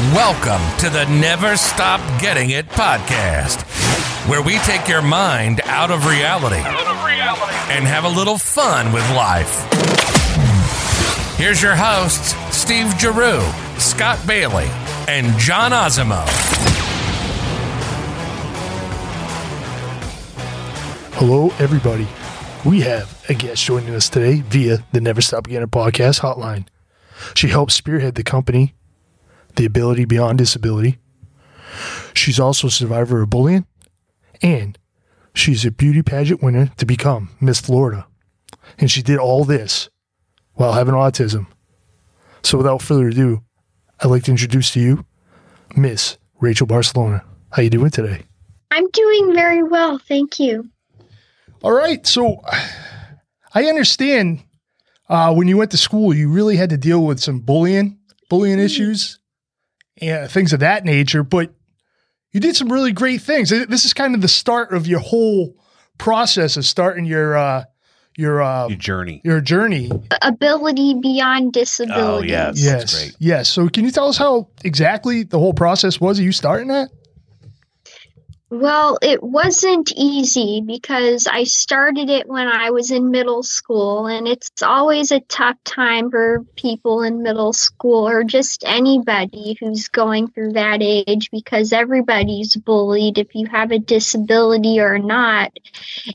Welcome 0.00 0.76
to 0.78 0.90
the 0.90 1.04
Never 1.04 1.56
Stop 1.56 2.00
Getting 2.20 2.50
It 2.50 2.66
podcast, 2.66 3.62
where 4.28 4.42
we 4.42 4.58
take 4.58 4.88
your 4.88 5.02
mind 5.02 5.60
out 5.66 5.92
of 5.92 6.06
reality, 6.06 6.56
and 6.56 7.84
have 7.84 8.02
a 8.02 8.08
little 8.08 8.36
fun 8.36 8.92
with 8.92 9.08
life. 9.10 9.54
Here's 11.36 11.62
your 11.62 11.76
hosts, 11.76 12.34
Steve 12.52 12.92
Giroux, 12.98 13.40
Scott 13.78 14.18
Bailey, 14.26 14.66
and 15.06 15.38
John 15.38 15.70
Osimo. 15.70 16.24
Hello, 21.14 21.50
everybody. 21.60 22.08
We 22.68 22.80
have 22.80 23.24
a 23.28 23.34
guest 23.34 23.62
joining 23.62 23.94
us 23.94 24.08
today 24.08 24.40
via 24.40 24.78
the 24.90 25.00
Never 25.00 25.20
Stop 25.20 25.46
Getting 25.46 25.62
It 25.62 25.70
podcast 25.70 26.18
hotline. 26.18 26.66
She 27.36 27.46
helps 27.46 27.74
spearhead 27.74 28.16
the 28.16 28.24
company 28.24 28.74
the 29.56 29.64
ability 29.64 30.04
beyond 30.04 30.38
disability. 30.38 30.98
She's 32.14 32.38
also 32.38 32.68
a 32.68 32.70
survivor 32.70 33.22
of 33.22 33.30
bullying, 33.30 33.66
and 34.42 34.78
she's 35.34 35.64
a 35.64 35.70
beauty 35.70 36.02
pageant 36.02 36.42
winner 36.42 36.70
to 36.76 36.86
become 36.86 37.30
Miss 37.40 37.60
Florida. 37.60 38.06
And 38.78 38.90
she 38.90 39.02
did 39.02 39.18
all 39.18 39.44
this 39.44 39.90
while 40.54 40.72
having 40.72 40.94
autism. 40.94 41.46
So 42.42 42.58
without 42.58 42.82
further 42.82 43.08
ado, 43.08 43.42
I'd 44.00 44.08
like 44.08 44.24
to 44.24 44.30
introduce 44.30 44.72
to 44.72 44.80
you 44.80 45.04
Miss 45.76 46.18
Rachel 46.40 46.66
Barcellona. 46.66 47.24
How 47.50 47.62
you 47.62 47.70
doing 47.70 47.90
today? 47.90 48.22
I'm 48.70 48.88
doing 48.90 49.34
very 49.34 49.62
well, 49.62 49.98
thank 49.98 50.40
you. 50.40 50.68
All 51.62 51.72
right, 51.72 52.06
so 52.06 52.42
I 53.54 53.64
understand 53.66 54.42
uh, 55.08 55.32
when 55.32 55.48
you 55.48 55.56
went 55.56 55.70
to 55.70 55.78
school, 55.78 56.12
you 56.12 56.28
really 56.28 56.56
had 56.56 56.70
to 56.70 56.76
deal 56.76 57.04
with 57.04 57.20
some 57.20 57.40
bullying, 57.40 57.98
bullying 58.28 58.58
issues 58.58 59.18
and 60.00 60.30
things 60.30 60.52
of 60.52 60.60
that 60.60 60.84
nature. 60.84 61.22
But 61.22 61.52
you 62.32 62.40
did 62.40 62.56
some 62.56 62.72
really 62.72 62.92
great 62.92 63.20
things. 63.20 63.50
This 63.50 63.84
is 63.84 63.94
kind 63.94 64.14
of 64.14 64.20
the 64.20 64.28
start 64.28 64.72
of 64.72 64.86
your 64.86 65.00
whole 65.00 65.56
process 65.98 66.56
of 66.56 66.64
starting 66.64 67.04
your 67.04 67.36
uh, 67.36 67.64
your 68.16 68.42
uh, 68.42 68.68
your 68.68 68.78
journey. 68.78 69.20
Your 69.24 69.40
journey. 69.40 69.90
Ability 70.22 70.94
beyond 71.00 71.52
disability. 71.52 72.00
Oh 72.00 72.22
yes, 72.22 72.62
yes, 72.62 73.12
yes. 73.18 73.48
So 73.48 73.68
can 73.68 73.84
you 73.84 73.90
tell 73.90 74.08
us 74.08 74.16
how 74.16 74.48
exactly 74.64 75.22
the 75.22 75.38
whole 75.38 75.54
process 75.54 76.00
was? 76.00 76.18
Are 76.18 76.22
you 76.22 76.32
starting 76.32 76.68
that? 76.68 76.90
Well, 78.56 78.98
it 79.02 79.20
wasn't 79.20 79.90
easy 79.96 80.62
because 80.64 81.26
I 81.26 81.42
started 81.42 82.08
it 82.08 82.28
when 82.28 82.46
I 82.46 82.70
was 82.70 82.92
in 82.92 83.10
middle 83.10 83.42
school, 83.42 84.06
and 84.06 84.28
it's 84.28 84.62
always 84.62 85.10
a 85.10 85.18
tough 85.18 85.56
time 85.64 86.08
for 86.08 86.44
people 86.54 87.02
in 87.02 87.24
middle 87.24 87.52
school 87.52 88.06
or 88.06 88.22
just 88.22 88.62
anybody 88.64 89.56
who's 89.58 89.88
going 89.88 90.28
through 90.28 90.52
that 90.52 90.82
age 90.82 91.32
because 91.32 91.72
everybody's 91.72 92.54
bullied 92.54 93.18
if 93.18 93.34
you 93.34 93.48
have 93.48 93.72
a 93.72 93.80
disability 93.80 94.78
or 94.78 95.00
not. 95.00 95.52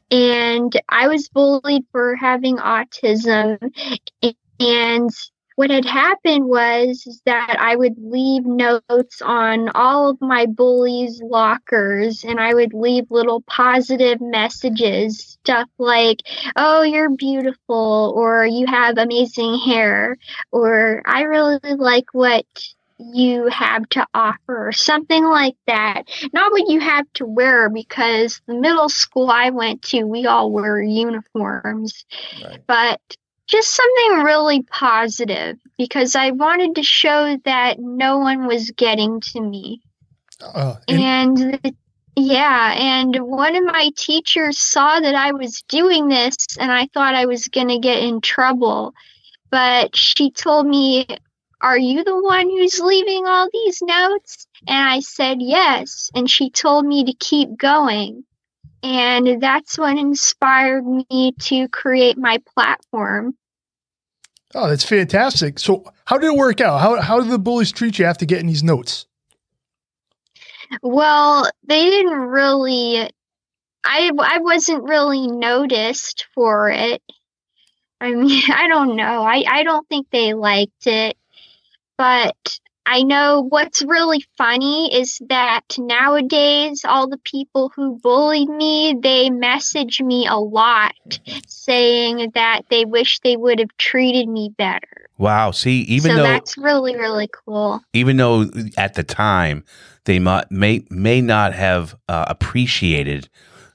And 0.09 0.71
I 0.87 1.09
was 1.09 1.27
bullied 1.27 1.83
for 1.91 2.15
having 2.15 2.55
autism, 2.55 3.57
and 4.61 5.09
what 5.59 5.71
had 5.71 5.83
happened 5.83 6.45
was 6.45 7.21
that 7.25 7.57
I 7.59 7.75
would 7.75 7.95
leave 7.97 8.45
notes 8.45 9.21
on 9.21 9.67
all 9.75 10.09
of 10.09 10.21
my 10.21 10.45
bullies' 10.45 11.21
lockers 11.21 12.23
and 12.23 12.39
I 12.39 12.53
would 12.53 12.73
leave 12.73 13.11
little 13.11 13.41
positive 13.41 14.21
messages, 14.21 15.37
stuff 15.43 15.67
like, 15.77 16.21
oh, 16.55 16.83
you're 16.83 17.09
beautiful, 17.09 18.13
or 18.15 18.45
you 18.45 18.67
have 18.67 18.97
amazing 18.97 19.59
hair, 19.59 20.17
or 20.53 21.01
I 21.05 21.23
really 21.23 21.59
like 21.75 22.05
what 22.13 22.45
you 22.97 23.47
have 23.47 23.87
to 23.89 24.07
offer 24.13 24.69
or 24.69 24.71
something 24.71 25.25
like 25.25 25.57
that. 25.67 26.03
Not 26.31 26.53
what 26.53 26.69
you 26.69 26.79
have 26.79 27.05
to 27.15 27.25
wear 27.25 27.69
because 27.69 28.41
the 28.45 28.55
middle 28.55 28.87
school 28.87 29.29
I 29.29 29.49
went 29.49 29.81
to, 29.89 30.05
we 30.05 30.25
all 30.25 30.51
wear 30.51 30.81
uniforms. 30.81 32.05
Right. 32.41 32.61
But 32.65 33.01
just 33.49 33.75
something 33.75 34.23
really 34.23 34.61
positive 34.61 35.57
because 35.77 36.15
I 36.15 36.31
wanted 36.31 36.75
to 36.75 36.83
show 36.83 37.35
that 37.45 37.79
no 37.79 38.19
one 38.19 38.45
was 38.45 38.71
getting 38.71 39.21
to 39.21 39.41
me. 39.41 39.81
Uh, 40.39 40.75
and, 40.87 41.59
and 41.63 41.75
yeah, 42.15 42.73
and 42.77 43.15
one 43.15 43.55
of 43.55 43.63
my 43.65 43.91
teachers 43.97 44.59
saw 44.59 44.99
that 44.99 45.15
I 45.15 45.31
was 45.31 45.63
doing 45.63 46.07
this 46.07 46.35
and 46.59 46.71
I 46.71 46.87
thought 46.93 47.15
I 47.15 47.25
was 47.25 47.47
going 47.47 47.69
to 47.69 47.79
get 47.79 48.03
in 48.03 48.21
trouble. 48.21 48.93
But 49.49 49.95
she 49.95 50.29
told 50.29 50.67
me, 50.67 51.07
Are 51.59 51.77
you 51.77 52.03
the 52.03 52.21
one 52.21 52.49
who's 52.49 52.79
leaving 52.79 53.25
all 53.25 53.49
these 53.51 53.81
notes? 53.81 54.47
And 54.67 54.89
I 54.89 54.99
said, 54.99 55.37
Yes. 55.41 56.11
And 56.13 56.29
she 56.29 56.51
told 56.51 56.85
me 56.85 57.05
to 57.05 57.13
keep 57.13 57.57
going. 57.57 58.25
And 58.81 59.41
that's 59.41 59.77
what 59.77 59.97
inspired 59.97 60.85
me 60.85 61.33
to 61.39 61.67
create 61.67 62.17
my 62.17 62.41
platform. 62.55 63.35
Oh, 64.55 64.69
that's 64.69 64.83
fantastic. 64.83 65.59
So, 65.59 65.91
how 66.05 66.17
did 66.17 66.27
it 66.27 66.37
work 66.37 66.59
out? 66.61 66.79
How, 66.79 66.99
how 67.01 67.19
did 67.19 67.29
the 67.29 67.37
bullies 67.37 67.71
treat 67.71 67.99
you 67.99 68.05
after 68.05 68.25
getting 68.25 68.47
these 68.47 68.63
notes? 68.63 69.05
Well, 70.81 71.49
they 71.67 71.89
didn't 71.89 72.19
really. 72.19 73.09
I, 73.83 74.11
I 74.19 74.39
wasn't 74.39 74.83
really 74.83 75.27
noticed 75.27 76.27
for 76.33 76.69
it. 76.69 77.01
I 78.01 78.11
mean, 78.11 78.43
I 78.53 78.67
don't 78.67 78.95
know. 78.95 79.23
I, 79.23 79.43
I 79.47 79.63
don't 79.63 79.87
think 79.87 80.07
they 80.09 80.33
liked 80.33 80.87
it. 80.87 81.17
But 81.97 82.59
I 82.91 83.03
know 83.03 83.45
what's 83.47 83.83
really 83.83 84.25
funny 84.35 84.99
is 84.99 85.21
that 85.29 85.61
nowadays 85.77 86.83
all 86.83 87.07
the 87.07 87.19
people 87.19 87.71
who 87.75 87.99
bullied 87.99 88.49
me, 88.49 88.95
they 88.99 89.29
message 89.29 90.01
me 90.01 90.25
a 90.25 90.37
lot 90.37 90.95
saying 91.47 92.31
that 92.33 92.63
they 92.71 92.85
wish 92.85 93.19
they 93.19 93.37
would 93.37 93.59
have 93.59 93.77
treated 93.77 94.27
me 94.27 94.55
better. 94.57 95.07
Wow. 95.19 95.51
See, 95.51 95.81
even 95.81 96.09
so 96.09 96.17
though 96.17 96.23
that's 96.23 96.57
really 96.57 96.95
really 96.95 97.29
cool. 97.45 97.79
Even 97.93 98.17
though 98.17 98.49
at 98.75 98.95
the 98.95 99.03
time 99.03 99.63
they 100.05 100.17
might, 100.17 100.49
may 100.49 100.83
may 100.89 101.21
not 101.21 101.53
have 101.53 101.95
uh, 102.07 102.25
appreciated 102.27 103.29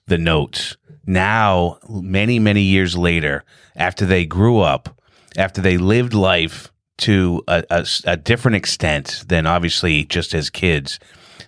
the 0.08 0.18
notes. 0.18 0.76
Now, 1.06 1.78
many 1.88 2.40
many 2.40 2.62
years 2.62 2.96
later, 2.96 3.44
after 3.76 4.06
they 4.06 4.26
grew 4.26 4.58
up, 4.58 5.00
after 5.36 5.60
they 5.60 5.78
lived 5.78 6.14
life 6.14 6.72
to 6.98 7.42
a, 7.48 7.64
a, 7.70 7.86
a, 8.04 8.16
different 8.16 8.56
extent 8.56 9.24
than 9.28 9.46
obviously 9.46 10.04
just 10.04 10.34
as 10.34 10.50
kids. 10.50 11.00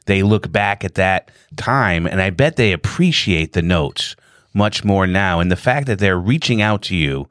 They 0.07 0.23
look 0.23 0.51
back 0.51 0.85
at 0.85 0.95
that 0.95 1.31
time 1.57 2.07
and 2.07 2.21
I 2.21 2.31
bet 2.31 2.57
they 2.57 2.73
appreciate 2.73 3.53
the 3.53 3.63
notes 3.63 4.17
much 4.55 4.85
more 4.85 5.07
now. 5.07 5.41
And 5.41 5.51
the 5.51 5.57
fact 5.57 5.87
that 5.87 5.99
they're 5.99 6.19
reaching 6.19 6.63
out 6.63 6.83
to 6.83 6.97
you 6.97 7.29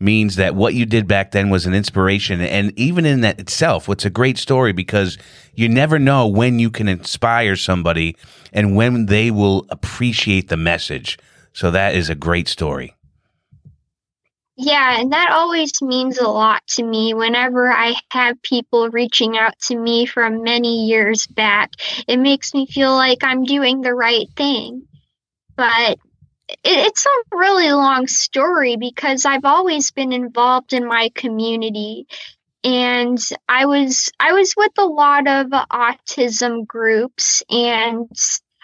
means 0.00 0.36
that 0.36 0.54
what 0.54 0.74
you 0.74 0.86
did 0.86 1.08
back 1.08 1.32
then 1.32 1.50
was 1.50 1.66
an 1.66 1.74
inspiration. 1.74 2.40
And 2.40 2.78
even 2.78 3.04
in 3.04 3.20
that 3.22 3.40
itself, 3.40 3.88
what's 3.88 4.04
a 4.04 4.10
great 4.10 4.38
story 4.38 4.72
because 4.72 5.18
you 5.54 5.68
never 5.68 5.98
know 5.98 6.26
when 6.26 6.58
you 6.58 6.70
can 6.70 6.88
inspire 6.88 7.56
somebody 7.56 8.16
and 8.52 8.76
when 8.76 9.06
they 9.06 9.30
will 9.30 9.66
appreciate 9.70 10.48
the 10.48 10.56
message. 10.56 11.18
So 11.52 11.70
that 11.72 11.94
is 11.94 12.08
a 12.08 12.14
great 12.14 12.48
story. 12.48 12.94
Yeah, 14.60 15.00
and 15.00 15.12
that 15.12 15.30
always 15.30 15.80
means 15.80 16.18
a 16.18 16.26
lot 16.26 16.66
to 16.70 16.82
me 16.82 17.14
whenever 17.14 17.70
I 17.70 17.94
have 18.10 18.42
people 18.42 18.90
reaching 18.90 19.38
out 19.38 19.56
to 19.66 19.76
me 19.76 20.04
from 20.04 20.42
many 20.42 20.86
years 20.86 21.28
back. 21.28 21.70
It 22.08 22.16
makes 22.16 22.52
me 22.54 22.66
feel 22.66 22.90
like 22.92 23.22
I'm 23.22 23.44
doing 23.44 23.82
the 23.82 23.94
right 23.94 24.26
thing. 24.34 24.82
But 25.56 25.98
it's 26.64 27.06
a 27.06 27.36
really 27.36 27.72
long 27.72 28.08
story 28.08 28.76
because 28.76 29.26
I've 29.26 29.44
always 29.44 29.92
been 29.92 30.12
involved 30.12 30.72
in 30.72 30.86
my 30.86 31.10
community 31.14 32.06
and 32.64 33.18
I 33.48 33.66
was 33.66 34.10
I 34.20 34.32
was 34.32 34.54
with 34.56 34.72
a 34.78 34.86
lot 34.86 35.28
of 35.28 35.48
autism 35.48 36.66
groups 36.66 37.44
and 37.50 38.08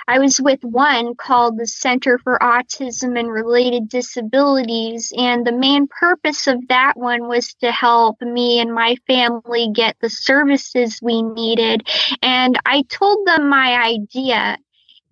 I 0.06 0.18
was 0.18 0.40
with 0.40 0.62
one 0.62 1.14
called 1.14 1.58
the 1.58 1.66
Center 1.66 2.18
for 2.18 2.38
Autism 2.38 3.18
and 3.18 3.30
Related 3.30 3.88
Disabilities, 3.88 5.12
and 5.16 5.46
the 5.46 5.52
main 5.52 5.86
purpose 5.88 6.46
of 6.46 6.68
that 6.68 6.94
one 6.96 7.26
was 7.28 7.54
to 7.54 7.72
help 7.72 8.20
me 8.20 8.60
and 8.60 8.74
my 8.74 8.96
family 9.06 9.70
get 9.72 9.96
the 10.00 10.10
services 10.10 11.00
we 11.02 11.22
needed. 11.22 11.88
And 12.22 12.58
I 12.66 12.82
told 12.82 13.26
them 13.26 13.48
my 13.48 13.82
idea, 13.82 14.58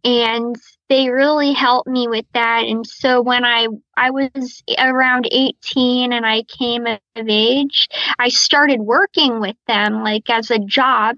and 0.05 0.57
they 0.89 1.09
really 1.09 1.55
helped 1.55 1.89
me 1.89 2.07
with 2.07 2.27
that. 2.35 2.65
And 2.65 2.87
so 2.87 3.23
when 3.23 3.45
I 3.47 3.69
I 3.97 4.11
was 4.11 4.63
around 4.79 5.27
18 5.31 6.13
and 6.13 6.27
I 6.27 6.43
came 6.43 6.87
of 6.87 6.99
age, 7.17 7.89
I 8.19 8.29
started 8.29 8.81
working 8.81 9.41
with 9.41 9.57
them 9.67 10.03
like 10.03 10.29
as 10.29 10.51
a 10.51 10.59
job 10.59 11.17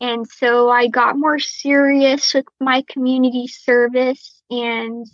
and 0.00 0.28
so 0.28 0.70
I 0.70 0.88
got 0.88 1.18
more 1.18 1.38
serious 1.38 2.34
with 2.34 2.46
my 2.60 2.84
community 2.88 3.46
service 3.48 4.42
and 4.50 5.06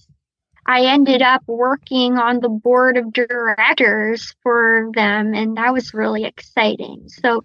I 0.66 0.86
ended 0.86 1.22
up 1.22 1.42
working 1.46 2.18
on 2.18 2.40
the 2.40 2.48
board 2.48 2.96
of 2.96 3.12
directors 3.12 4.34
for 4.42 4.90
them 4.94 5.34
and 5.34 5.56
that 5.56 5.72
was 5.72 5.94
really 5.94 6.24
exciting. 6.24 7.08
So 7.08 7.42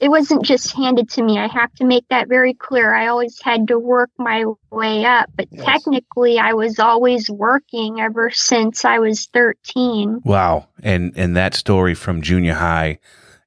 it 0.00 0.08
wasn't 0.08 0.44
just 0.44 0.74
handed 0.74 1.10
to 1.10 1.22
me. 1.22 1.38
I 1.38 1.46
have 1.46 1.72
to 1.74 1.84
make 1.84 2.08
that 2.08 2.28
very 2.28 2.54
clear. 2.54 2.92
I 2.94 3.08
always 3.08 3.40
had 3.42 3.68
to 3.68 3.78
work 3.78 4.10
my 4.18 4.44
way 4.70 5.04
up, 5.04 5.30
but 5.36 5.48
yes. 5.50 5.64
technically 5.64 6.38
I 6.38 6.54
was 6.54 6.78
always 6.78 7.28
working 7.28 8.00
ever 8.00 8.30
since 8.30 8.84
I 8.84 8.98
was 8.98 9.26
13. 9.26 10.22
Wow. 10.24 10.68
And 10.82 11.12
and 11.16 11.36
that 11.36 11.54
story 11.54 11.94
from 11.94 12.22
junior 12.22 12.54
high 12.54 12.98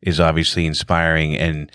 is 0.01 0.19
obviously 0.19 0.65
inspiring 0.65 1.35
and 1.35 1.71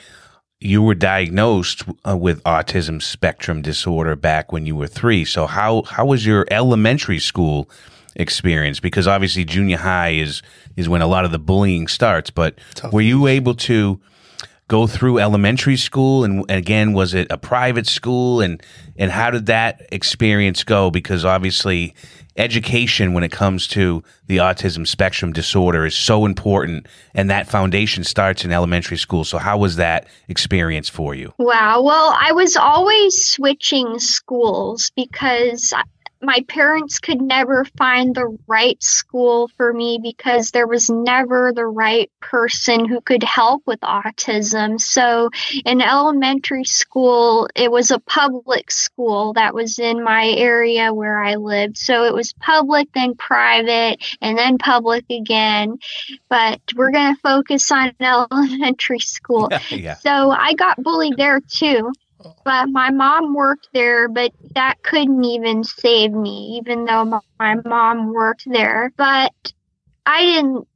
you 0.60 0.82
were 0.82 0.94
diagnosed 0.94 1.84
uh, 2.06 2.16
with 2.16 2.42
autism 2.42 3.00
spectrum 3.00 3.62
disorder 3.62 4.16
back 4.16 4.52
when 4.52 4.66
you 4.66 4.74
were 4.74 4.88
3. 4.88 5.24
So 5.24 5.46
how 5.46 5.82
how 5.82 6.06
was 6.06 6.26
your 6.26 6.46
elementary 6.50 7.18
school 7.18 7.70
experience 8.16 8.80
because 8.80 9.06
obviously 9.06 9.44
junior 9.44 9.76
high 9.76 10.10
is 10.10 10.42
is 10.76 10.88
when 10.88 11.00
a 11.00 11.06
lot 11.06 11.24
of 11.24 11.30
the 11.30 11.38
bullying 11.38 11.86
starts 11.86 12.30
but 12.30 12.58
Tough. 12.74 12.92
were 12.92 13.00
you 13.00 13.28
able 13.28 13.54
to 13.54 14.00
go 14.66 14.88
through 14.88 15.18
elementary 15.18 15.76
school 15.76 16.24
and, 16.24 16.50
again 16.50 16.94
was 16.94 17.14
it 17.14 17.28
a 17.30 17.38
private 17.38 17.86
school 17.86 18.40
and 18.40 18.60
and 18.96 19.12
how 19.12 19.30
did 19.30 19.46
that 19.46 19.86
experience 19.92 20.64
go 20.64 20.90
because 20.90 21.24
obviously 21.24 21.94
education 22.38 23.12
when 23.12 23.24
it 23.24 23.32
comes 23.32 23.66
to 23.68 24.02
the 24.26 24.38
autism 24.38 24.86
spectrum 24.86 25.32
disorder 25.32 25.84
is 25.84 25.94
so 25.94 26.24
important 26.24 26.86
and 27.14 27.28
that 27.28 27.48
foundation 27.48 28.04
starts 28.04 28.44
in 28.44 28.52
elementary 28.52 28.96
school. 28.96 29.24
So 29.24 29.38
how 29.38 29.58
was 29.58 29.76
that 29.76 30.06
experience 30.28 30.88
for 30.88 31.14
you? 31.14 31.34
Wow. 31.38 31.82
Well 31.82 32.14
i 32.18 32.32
was 32.32 32.56
always 32.56 33.24
switching 33.24 33.98
schools 33.98 34.90
because 34.94 35.72
my 36.20 36.44
parents 36.48 36.98
could 36.98 37.20
never 37.20 37.64
find 37.64 38.14
the 38.14 38.36
right 38.46 38.82
school 38.82 39.48
for 39.56 39.72
me 39.72 40.00
because 40.02 40.50
there 40.50 40.66
was 40.66 40.90
never 40.90 41.52
the 41.52 41.66
right 41.66 42.10
person 42.20 42.84
who 42.84 43.00
could 43.00 43.22
help 43.22 43.62
with 43.66 43.80
autism. 43.80 44.80
So 44.80 45.30
in 45.64 45.80
elementary 45.80 46.64
school, 46.64 47.48
it 47.54 47.70
was 47.70 47.90
a 47.90 48.00
public 48.00 48.70
school 48.70 49.34
that 49.34 49.54
was 49.54 49.78
in 49.78 50.02
my 50.02 50.26
area 50.26 50.92
where 50.92 51.22
I 51.22 51.36
lived. 51.36 51.78
So 51.78 52.04
it 52.04 52.14
was 52.14 52.32
public, 52.32 52.92
then 52.92 53.14
private, 53.14 54.02
and 54.20 54.36
then 54.36 54.58
public 54.58 55.04
again. 55.10 55.78
But 56.28 56.60
we're 56.74 56.90
going 56.90 57.14
to 57.14 57.20
focus 57.20 57.70
on 57.70 57.92
elementary 58.00 58.98
school. 58.98 59.50
yeah. 59.70 59.94
So 59.94 60.30
I 60.30 60.54
got 60.54 60.82
bullied 60.82 61.16
there 61.16 61.40
too. 61.40 61.92
But 62.44 62.68
my 62.68 62.90
mom 62.90 63.34
worked 63.34 63.68
there, 63.72 64.08
but 64.08 64.32
that 64.54 64.82
couldn't 64.82 65.24
even 65.24 65.64
save 65.64 66.12
me, 66.12 66.60
even 66.60 66.84
though 66.84 67.20
my 67.38 67.56
mom 67.64 68.12
worked 68.12 68.44
there. 68.46 68.92
But 68.96 69.32
I 70.06 70.22
didn't, 70.24 70.66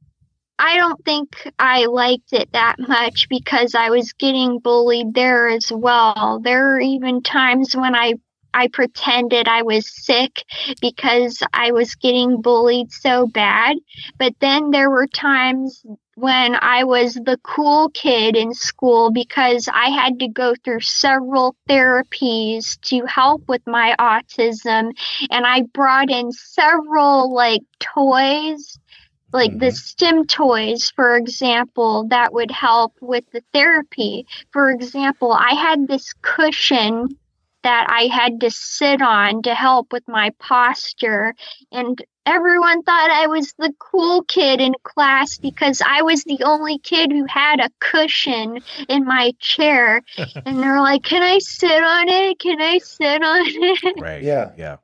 I 0.59 0.77
don't 0.77 1.03
think 1.03 1.51
I 1.59 1.85
liked 1.85 2.33
it 2.33 2.51
that 2.53 2.77
much 2.79 3.27
because 3.29 3.75
I 3.75 3.89
was 3.89 4.13
getting 4.13 4.59
bullied 4.59 5.13
there 5.13 5.49
as 5.49 5.71
well. 5.71 6.39
There 6.43 6.63
were 6.63 6.79
even 6.79 7.21
times 7.23 7.75
when 7.75 7.95
I 7.95 8.13
I 8.53 8.67
pretended 8.67 9.47
I 9.47 9.63
was 9.63 9.89
sick 9.89 10.43
because 10.81 11.41
I 11.53 11.71
was 11.71 11.95
getting 11.95 12.41
bullied 12.41 12.91
so 12.91 13.27
bad. 13.27 13.77
But 14.17 14.33
then 14.39 14.71
there 14.71 14.89
were 14.89 15.07
times 15.07 15.83
when 16.15 16.55
I 16.55 16.83
was 16.83 17.15
the 17.15 17.39
cool 17.43 17.89
kid 17.89 18.35
in 18.35 18.53
school 18.53 19.11
because 19.11 19.67
I 19.71 19.89
had 19.89 20.19
to 20.19 20.27
go 20.27 20.53
through 20.63 20.81
several 20.81 21.55
therapies 21.67 22.79
to 22.81 23.05
help 23.05 23.47
with 23.47 23.65
my 23.65 23.95
autism. 23.99 24.91
And 25.31 25.45
I 25.45 25.63
brought 25.73 26.11
in 26.11 26.31
several 26.31 27.33
like 27.33 27.63
toys, 27.79 28.77
like 29.31 29.51
mm-hmm. 29.51 29.59
the 29.59 29.71
STEM 29.71 30.25
toys, 30.27 30.91
for 30.95 31.17
example, 31.17 32.07
that 32.09 32.31
would 32.31 32.51
help 32.51 32.93
with 33.01 33.23
the 33.31 33.41
therapy. 33.51 34.27
For 34.51 34.69
example, 34.69 35.31
I 35.31 35.55
had 35.55 35.87
this 35.87 36.13
cushion 36.21 37.17
that 37.63 37.87
I 37.89 38.03
had 38.03 38.41
to 38.41 38.51
sit 38.51 39.01
on 39.01 39.41
to 39.43 39.55
help 39.55 39.91
with 39.91 40.07
my 40.07 40.31
posture. 40.39 41.33
And 41.71 42.01
everyone 42.25 42.83
thought 42.83 43.09
I 43.09 43.27
was 43.27 43.53
the 43.57 43.73
cool 43.79 44.23
kid 44.23 44.61
in 44.61 44.73
class 44.83 45.37
because 45.37 45.81
I 45.85 46.01
was 46.01 46.23
the 46.23 46.43
only 46.43 46.77
kid 46.77 47.11
who 47.11 47.25
had 47.25 47.59
a 47.59 47.69
cushion 47.79 48.59
in 48.87 49.05
my 49.05 49.33
chair. 49.39 50.01
and 50.45 50.59
they're 50.59 50.81
like, 50.81 51.03
Can 51.03 51.23
I 51.23 51.39
sit 51.39 51.83
on 51.83 52.09
it? 52.09 52.39
Can 52.39 52.61
I 52.61 52.77
sit 52.79 53.23
on 53.23 53.41
it? 53.45 53.95
Right. 54.03 54.23
Yeah. 54.23 54.51
Yeah. 54.57 54.77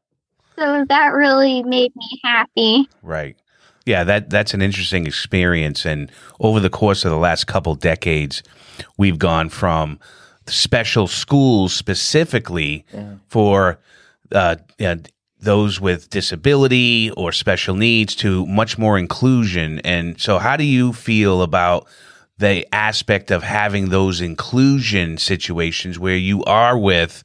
So 0.58 0.86
that 0.88 1.08
really 1.14 1.64
made 1.64 1.96
me 1.96 2.22
happy. 2.24 2.90
Right. 3.02 3.38
Yeah, 3.86 4.04
that 4.04 4.30
that's 4.30 4.54
an 4.54 4.62
interesting 4.62 5.08
experience 5.08 5.86
and 5.86 6.12
over 6.40 6.60
the 6.60 6.70
course 6.70 7.06
of 7.06 7.12
the 7.12 7.18
last 7.18 7.48
couple 7.48 7.76
decades 7.76 8.44
we've 8.98 9.18
gone 9.18 9.50
from 9.50 10.00
special 10.50 11.08
schools 11.08 11.74
specifically 11.74 12.86
yeah. 12.94 13.16
for 13.28 13.80
uh, 14.32 14.56
those 15.40 15.80
with 15.80 16.10
disability 16.10 17.12
or 17.12 17.32
special 17.32 17.76
needs 17.76 18.16
to 18.16 18.46
much 18.46 18.78
more 18.78 18.98
inclusion. 18.98 19.80
And 19.80 20.20
so, 20.20 20.38
how 20.38 20.58
do 20.58 20.64
you 20.64 20.94
feel 20.94 21.42
about 21.42 21.88
the 22.38 22.68
aspect 22.74 23.32
of 23.32 23.44
having 23.44 23.90
those 23.90 24.22
inclusion 24.22 25.18
situations 25.18 25.98
where 25.98 26.18
you 26.18 26.44
are 26.44 26.78
with 26.78 27.24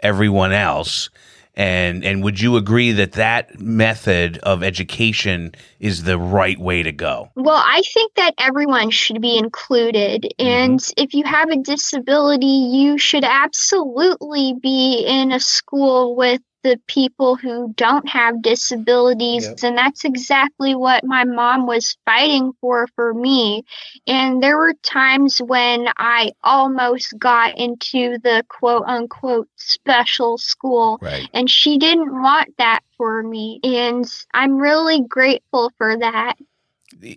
everyone 0.00 0.52
else? 0.52 1.10
And 1.54 2.02
and 2.04 2.22
would 2.24 2.40
you 2.40 2.56
agree 2.56 2.92
that 2.92 3.12
that 3.12 3.60
method 3.60 4.38
of 4.38 4.62
education 4.62 5.54
is 5.80 6.04
the 6.04 6.18
right 6.18 6.58
way 6.58 6.82
to 6.82 6.92
go? 6.92 7.30
Well, 7.34 7.62
I 7.62 7.82
think 7.92 8.14
that 8.14 8.34
everyone 8.38 8.90
should 8.90 9.20
be 9.20 9.36
included. 9.36 10.22
Mm-hmm. 10.22 10.48
And 10.48 10.80
mm-hmm. 10.80 11.02
if 11.02 11.12
you 11.12 11.24
have 11.24 11.50
a 11.50 11.56
disability, 11.56 12.46
you 12.46 12.96
should 12.96 13.24
absolutely 13.24 14.54
be 14.60 15.04
in 15.06 15.32
a 15.32 15.40
school 15.40 16.16
with 16.16 16.40
the 16.62 16.80
people 16.86 17.36
who 17.36 17.72
don't 17.76 18.08
have 18.08 18.42
disabilities 18.42 19.44
yep. 19.44 19.58
and 19.62 19.76
that's 19.76 20.04
exactly 20.04 20.74
what 20.74 21.04
my 21.04 21.24
mom 21.24 21.66
was 21.66 21.96
fighting 22.04 22.52
for 22.60 22.86
for 22.94 23.12
me 23.12 23.64
and 24.06 24.42
there 24.42 24.56
were 24.56 24.74
times 24.82 25.38
when 25.38 25.88
i 25.96 26.30
almost 26.42 27.18
got 27.18 27.56
into 27.58 28.18
the 28.18 28.44
quote 28.48 28.84
unquote 28.86 29.48
special 29.56 30.38
school 30.38 30.98
right. 31.02 31.28
and 31.34 31.50
she 31.50 31.78
didn't 31.78 32.12
want 32.12 32.48
that 32.58 32.80
for 32.96 33.22
me 33.22 33.60
and 33.64 34.06
i'm 34.34 34.56
really 34.56 35.02
grateful 35.02 35.70
for 35.78 35.96
that 35.98 36.36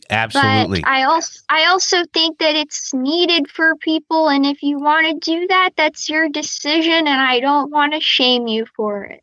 Absolutely. 0.10 0.82
But 0.82 0.90
I 0.90 1.04
also 1.04 1.40
I 1.50 1.66
also 1.66 2.06
think 2.14 2.40
that 2.40 2.56
it's 2.56 2.94
needed 2.94 3.50
for 3.50 3.76
people 3.76 4.30
and 4.30 4.46
if 4.46 4.64
you 4.64 4.80
want 4.80 5.22
to 5.22 5.32
do 5.32 5.48
that 5.48 5.72
that's 5.76 6.10
your 6.10 6.30
decision 6.30 6.92
and 6.92 7.10
I 7.22 7.40
don't 7.40 7.72
want 7.72 7.94
to 7.94 8.00
shame 8.00 8.48
you 8.48 8.66
for 8.76 9.04
it. 9.04 9.22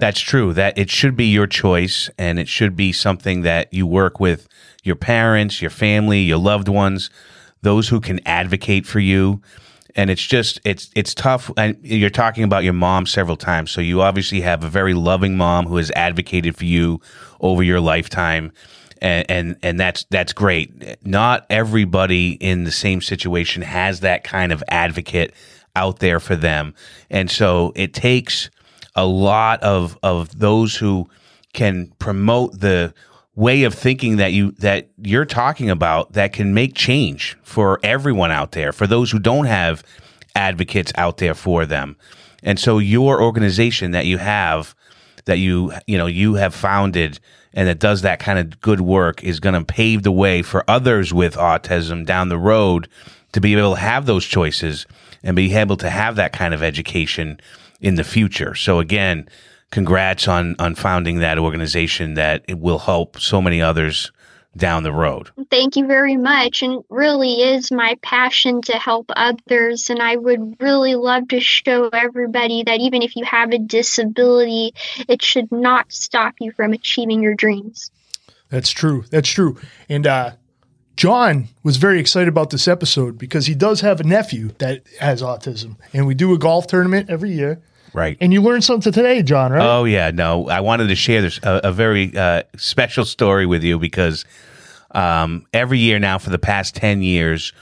That's 0.00 0.20
true. 0.20 0.52
That 0.52 0.78
it 0.78 0.90
should 0.90 1.16
be 1.16 1.26
your 1.26 1.46
choice 1.46 2.10
and 2.18 2.38
it 2.38 2.48
should 2.48 2.76
be 2.76 2.92
something 2.92 3.42
that 3.42 3.72
you 3.72 3.86
work 3.86 4.20
with 4.20 4.48
your 4.82 4.96
parents, 4.96 5.60
your 5.60 5.70
family, 5.70 6.20
your 6.20 6.38
loved 6.38 6.68
ones, 6.68 7.10
those 7.62 7.88
who 7.88 8.00
can 8.00 8.20
advocate 8.26 8.86
for 8.86 9.00
you. 9.00 9.40
And 9.94 10.08
it's 10.08 10.26
just 10.26 10.60
it's 10.64 10.90
it's 10.96 11.14
tough 11.14 11.50
and 11.56 11.76
you're 11.82 12.10
talking 12.10 12.44
about 12.44 12.64
your 12.64 12.72
mom 12.72 13.04
several 13.06 13.36
times. 13.36 13.70
So 13.70 13.80
you 13.80 14.00
obviously 14.00 14.40
have 14.40 14.64
a 14.64 14.68
very 14.68 14.94
loving 14.94 15.36
mom 15.36 15.66
who 15.66 15.76
has 15.76 15.90
advocated 15.90 16.56
for 16.56 16.64
you 16.64 17.00
over 17.40 17.62
your 17.62 17.80
lifetime. 17.80 18.52
And, 19.02 19.30
and 19.30 19.56
and 19.62 19.80
that's 19.80 20.04
that's 20.08 20.32
great. 20.32 21.04
Not 21.06 21.44
everybody 21.50 22.30
in 22.30 22.64
the 22.64 22.70
same 22.70 23.02
situation 23.02 23.62
has 23.62 24.00
that 24.00 24.24
kind 24.24 24.52
of 24.52 24.64
advocate 24.68 25.34
out 25.76 25.98
there 25.98 26.20
for 26.20 26.36
them. 26.36 26.74
And 27.10 27.30
so 27.30 27.72
it 27.74 27.92
takes 27.92 28.50
a 28.94 29.06
lot 29.06 29.62
of 29.62 29.98
of 30.02 30.38
those 30.38 30.76
who 30.76 31.08
can 31.52 31.92
promote 31.98 32.60
the 32.60 32.94
way 33.34 33.64
of 33.64 33.74
thinking 33.74 34.16
that 34.16 34.32
you 34.32 34.52
that 34.52 34.90
you're 35.02 35.24
talking 35.24 35.70
about 35.70 36.12
that 36.12 36.32
can 36.32 36.52
make 36.52 36.74
change 36.74 37.36
for 37.42 37.80
everyone 37.82 38.30
out 38.30 38.52
there 38.52 38.72
for 38.72 38.86
those 38.86 39.10
who 39.10 39.18
don't 39.18 39.46
have 39.46 39.82
advocates 40.34 40.92
out 40.96 41.18
there 41.18 41.34
for 41.34 41.66
them. 41.66 41.96
And 42.42 42.58
so 42.58 42.78
your 42.78 43.22
organization 43.22 43.92
that 43.92 44.06
you 44.06 44.18
have 44.18 44.74
that 45.24 45.38
you 45.38 45.72
you 45.86 45.96
know 45.96 46.06
you 46.06 46.34
have 46.34 46.54
founded 46.54 47.20
and 47.54 47.68
that 47.68 47.78
does 47.78 48.02
that 48.02 48.18
kind 48.18 48.38
of 48.38 48.60
good 48.60 48.80
work 48.80 49.22
is 49.22 49.40
going 49.40 49.54
to 49.54 49.64
pave 49.64 50.02
the 50.02 50.12
way 50.12 50.42
for 50.42 50.64
others 50.68 51.12
with 51.12 51.34
autism 51.36 52.04
down 52.04 52.28
the 52.28 52.38
road 52.38 52.88
to 53.32 53.40
be 53.40 53.54
able 53.54 53.74
to 53.74 53.80
have 53.80 54.06
those 54.06 54.24
choices 54.24 54.86
and 55.22 55.36
be 55.36 55.54
able 55.54 55.76
to 55.76 55.88
have 55.88 56.16
that 56.16 56.32
kind 56.32 56.52
of 56.52 56.62
education 56.62 57.40
in 57.82 57.96
the 57.96 58.04
future. 58.04 58.54
So 58.54 58.78
again, 58.78 59.28
congrats 59.70 60.26
on 60.28 60.56
on 60.58 60.74
founding 60.74 61.18
that 61.18 61.38
organization 61.38 62.14
that 62.14 62.44
it 62.48 62.58
will 62.58 62.78
help 62.78 63.20
so 63.20 63.42
many 63.42 63.60
others 63.60 64.10
down 64.56 64.82
the 64.82 64.92
road. 64.92 65.30
Thank 65.50 65.76
you 65.76 65.86
very 65.86 66.16
much. 66.16 66.62
And 66.62 66.84
really 66.90 67.40
is 67.42 67.72
my 67.72 67.96
passion 68.02 68.60
to 68.62 68.72
help 68.74 69.10
others. 69.16 69.88
And 69.88 70.02
I 70.02 70.16
would 70.16 70.56
really 70.60 70.94
love 70.94 71.28
to 71.28 71.40
show 71.40 71.88
everybody 71.88 72.62
that 72.64 72.80
even 72.80 73.02
if 73.02 73.16
you 73.16 73.24
have 73.24 73.50
a 73.52 73.58
disability, 73.58 74.74
it 75.08 75.22
should 75.22 75.50
not 75.50 75.90
stop 75.90 76.34
you 76.38 76.52
from 76.52 76.72
achieving 76.74 77.22
your 77.22 77.34
dreams. 77.34 77.90
That's 78.50 78.70
true. 78.70 79.04
That's 79.10 79.30
true. 79.30 79.58
And 79.88 80.06
uh, 80.06 80.32
John 80.96 81.48
was 81.62 81.78
very 81.78 81.98
excited 81.98 82.28
about 82.28 82.50
this 82.50 82.68
episode 82.68 83.16
because 83.16 83.46
he 83.46 83.54
does 83.54 83.80
have 83.80 84.00
a 84.00 84.04
nephew 84.04 84.50
that 84.58 84.82
has 85.00 85.22
autism, 85.22 85.76
and 85.94 86.06
we 86.06 86.14
do 86.14 86.34
a 86.34 86.38
golf 86.38 86.66
tournament 86.66 87.08
every 87.08 87.32
year. 87.32 87.62
Right. 87.94 88.16
And 88.20 88.32
you 88.32 88.40
learned 88.40 88.64
something 88.64 88.92
today, 88.92 89.22
John, 89.22 89.52
right? 89.52 89.64
Oh 89.64 89.84
yeah, 89.84 90.10
no. 90.10 90.48
I 90.48 90.60
wanted 90.60 90.88
to 90.88 90.94
share 90.94 91.20
this 91.22 91.38
a, 91.42 91.60
a 91.64 91.72
very 91.72 92.16
uh, 92.16 92.42
special 92.56 93.04
story 93.04 93.44
with 93.46 93.62
you 93.62 93.78
because 93.78 94.24
um, 94.92 95.46
every 95.52 95.78
year 95.78 95.98
now 95.98 96.18
for 96.18 96.30
the 96.30 96.38
past 96.38 96.74
ten 96.74 97.02
years, 97.02 97.52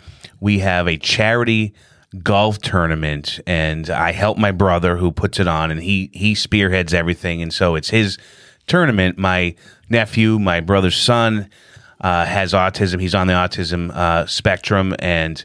we 0.40 0.60
have 0.60 0.87
a 0.87 0.96
charity 0.96 1.75
golf 2.22 2.58
tournament, 2.58 3.40
and 3.46 3.88
I 3.90 4.12
help 4.12 4.38
my 4.38 4.52
brother 4.52 4.96
who 4.96 5.10
puts 5.10 5.40
it 5.40 5.49
on, 5.49 5.70
and 5.70 5.82
he 5.82 6.10
he 6.12 6.34
spearheads 6.34 6.94
everything, 6.94 7.42
and 7.42 7.52
so 7.52 7.75
it's 7.75 7.90
his 7.90 8.18
tournament. 8.66 9.18
My 9.18 9.54
nephew, 9.88 10.38
my 10.38 10.60
brother's 10.60 10.96
son, 10.96 11.50
uh, 12.00 12.25
has 12.25 12.52
autism. 12.52 13.00
He's 13.00 13.14
on 13.14 13.26
the 13.26 13.32
autism 13.32 13.90
uh, 13.90 14.26
spectrum, 14.26 14.94
and 15.00 15.44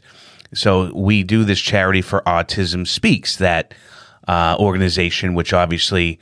so 0.54 0.92
we 0.94 1.22
do 1.22 1.44
this 1.44 1.60
charity 1.60 2.02
for 2.02 2.22
Autism 2.22 2.86
Speaks 2.86 3.36
that 3.36 3.74
uh, 4.26 4.56
organization, 4.58 5.34
which 5.34 5.52
obviously 5.52 6.18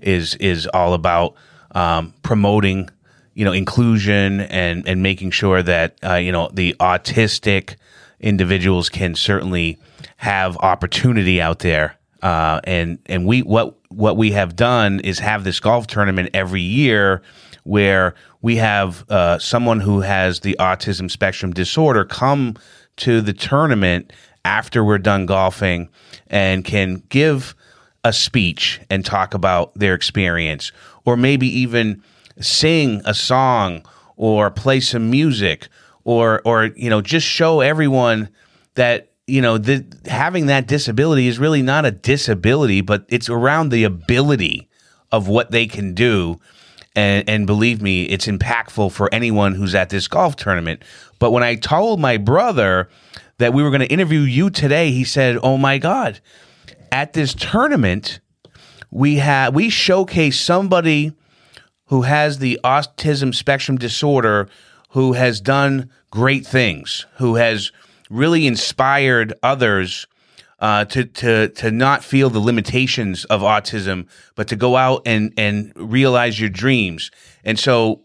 is 0.00 0.34
is 0.36 0.66
all 0.68 0.94
about 0.94 1.34
um, 1.72 2.14
promoting 2.22 2.88
you 3.34 3.44
know 3.44 3.52
inclusion 3.52 4.40
and 4.42 4.86
and 4.88 5.02
making 5.02 5.30
sure 5.30 5.62
that 5.62 5.96
uh, 6.04 6.14
you 6.14 6.32
know 6.32 6.50
the 6.52 6.74
autistic 6.80 7.76
individuals 8.20 8.88
can 8.88 9.14
certainly 9.14 9.78
have 10.16 10.56
opportunity 10.58 11.40
out 11.40 11.60
there. 11.60 11.96
Uh, 12.22 12.60
and 12.64 12.98
and 13.06 13.26
we 13.26 13.42
what 13.42 13.76
what 13.90 14.16
we 14.16 14.32
have 14.32 14.56
done 14.56 15.00
is 15.00 15.18
have 15.18 15.44
this 15.44 15.60
golf 15.60 15.86
tournament 15.86 16.30
every 16.34 16.60
year 16.60 17.22
where 17.62 18.14
we 18.42 18.56
have 18.56 19.08
uh, 19.10 19.38
someone 19.38 19.80
who 19.80 20.00
has 20.00 20.40
the 20.40 20.56
autism 20.58 21.10
spectrum 21.10 21.52
disorder 21.52 22.04
come 22.04 22.56
to 22.96 23.20
the 23.20 23.32
tournament 23.32 24.12
after 24.44 24.84
we're 24.84 24.98
done 24.98 25.26
golfing 25.26 25.88
and 26.28 26.64
can 26.64 27.02
give 27.08 27.54
a 28.04 28.12
speech 28.12 28.80
and 28.90 29.04
talk 29.04 29.34
about 29.34 29.74
their 29.74 29.94
experience 29.94 30.72
or 31.04 31.16
maybe 31.16 31.46
even 31.46 32.02
sing 32.40 33.02
a 33.04 33.14
song 33.14 33.84
or 34.16 34.50
play 34.50 34.80
some 34.80 35.10
music 35.10 35.68
or 36.04 36.40
or 36.44 36.66
you 36.76 36.88
know 36.88 37.00
just 37.00 37.26
show 37.26 37.60
everyone 37.60 38.28
that 38.74 39.10
you 39.26 39.42
know 39.42 39.58
the, 39.58 39.84
having 40.06 40.46
that 40.46 40.66
disability 40.68 41.26
is 41.26 41.38
really 41.38 41.62
not 41.62 41.84
a 41.84 41.90
disability 41.90 42.80
but 42.80 43.04
it's 43.08 43.28
around 43.28 43.70
the 43.70 43.84
ability 43.84 44.68
of 45.12 45.28
what 45.28 45.50
they 45.50 45.66
can 45.66 45.94
do. 45.94 46.38
And 46.94 47.28
and 47.28 47.46
believe 47.46 47.80
me 47.80 48.04
it's 48.04 48.26
impactful 48.26 48.92
for 48.92 49.12
anyone 49.12 49.54
who's 49.54 49.74
at 49.74 49.90
this 49.90 50.08
golf 50.08 50.36
tournament. 50.36 50.82
But 51.18 51.30
when 51.30 51.42
i 51.42 51.54
told 51.54 52.00
my 52.00 52.16
brother 52.16 52.88
that 53.38 53.52
we 53.52 53.62
were 53.62 53.70
going 53.70 53.80
to 53.80 53.86
interview 53.86 54.20
you 54.20 54.50
today 54.50 54.90
he 54.90 55.04
said 55.04 55.38
oh 55.42 55.56
my 55.56 55.78
god 55.78 56.20
at 56.92 57.12
this 57.12 57.34
tournament 57.34 58.20
we 58.90 59.16
have 59.16 59.54
we 59.54 59.68
showcase 59.68 60.38
somebody 60.38 61.12
who 61.86 62.02
has 62.02 62.38
the 62.38 62.60
autism 62.62 63.34
spectrum 63.34 63.78
disorder 63.78 64.48
who 64.90 65.12
has 65.14 65.40
done 65.40 65.90
great 66.10 66.46
things 66.46 67.06
who 67.16 67.36
has 67.36 67.72
really 68.10 68.46
inspired 68.46 69.32
others 69.42 70.06
uh, 70.60 70.84
to 70.86 71.04
to 71.04 71.48
to 71.48 71.70
not 71.70 72.02
feel 72.02 72.30
the 72.30 72.40
limitations 72.40 73.24
of 73.26 73.42
autism, 73.42 74.08
but 74.34 74.48
to 74.48 74.56
go 74.56 74.76
out 74.76 75.02
and 75.06 75.32
and 75.36 75.72
realize 75.76 76.40
your 76.40 76.48
dreams. 76.48 77.10
And 77.44 77.58
so, 77.58 78.02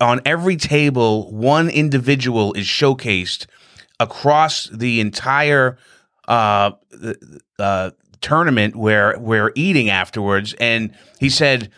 on 0.00 0.20
every 0.24 0.56
table, 0.56 1.30
one 1.32 1.68
individual 1.68 2.54
is 2.54 2.66
showcased 2.66 3.46
across 4.00 4.68
the 4.72 5.00
entire 5.00 5.78
uh, 6.26 6.72
uh, 7.58 7.90
tournament 8.20 8.74
where 8.74 9.16
we're 9.18 9.52
eating 9.54 9.88
afterwards. 9.90 10.54
And 10.60 10.94
he 11.20 11.30
said. 11.30 11.70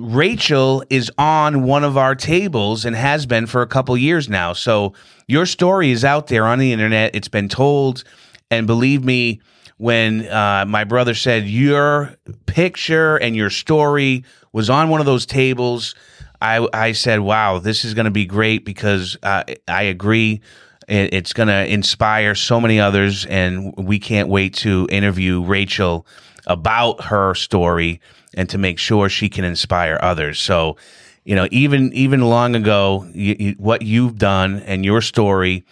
Rachel 0.00 0.84
is 0.90 1.10
on 1.18 1.64
one 1.64 1.82
of 1.82 1.96
our 1.96 2.14
tables 2.14 2.84
and 2.84 2.94
has 2.94 3.26
been 3.26 3.46
for 3.46 3.62
a 3.62 3.66
couple 3.66 3.96
years 3.96 4.28
now. 4.28 4.52
So 4.52 4.94
your 5.26 5.44
story 5.44 5.90
is 5.90 6.04
out 6.04 6.28
there 6.28 6.46
on 6.46 6.60
the 6.60 6.72
internet. 6.72 7.16
It's 7.16 7.26
been 7.26 7.48
told. 7.48 8.04
And 8.48 8.64
believe 8.68 9.04
me, 9.04 9.40
when 9.78 10.28
uh, 10.28 10.66
my 10.68 10.84
brother 10.84 11.14
said 11.14 11.48
your 11.48 12.14
picture 12.46 13.16
and 13.16 13.34
your 13.34 13.50
story 13.50 14.24
was 14.52 14.68
on 14.70 14.88
one 14.88 15.00
of 15.00 15.06
those 15.06 15.26
tables, 15.26 15.94
I, 16.40 16.66
I 16.72 16.92
said, 16.92 17.20
wow, 17.20 17.58
this 17.58 17.84
is 17.84 17.94
going 17.94 18.04
to 18.04 18.10
be 18.10 18.26
great 18.26 18.64
because 18.64 19.16
uh, 19.22 19.44
I 19.66 19.82
agree. 19.82 20.40
It, 20.88 21.14
it's 21.14 21.32
going 21.32 21.48
to 21.48 21.66
inspire 21.66 22.34
so 22.34 22.60
many 22.60 22.80
others. 22.80 23.26
And 23.26 23.74
we 23.76 23.98
can't 23.98 24.28
wait 24.28 24.54
to 24.54 24.88
interview 24.90 25.42
Rachel 25.42 26.06
about 26.46 27.04
her 27.04 27.34
story 27.34 28.00
and 28.34 28.48
to 28.50 28.58
make 28.58 28.78
sure 28.78 29.08
she 29.08 29.28
can 29.28 29.44
inspire 29.44 29.98
others. 30.02 30.38
So, 30.38 30.76
you 31.24 31.34
know, 31.34 31.46
even 31.50 31.92
even 31.92 32.22
long 32.22 32.56
ago, 32.56 33.06
you, 33.12 33.36
you, 33.38 33.54
what 33.58 33.82
you've 33.82 34.18
done 34.18 34.60
and 34.60 34.84
your 34.84 35.00
story 35.02 35.64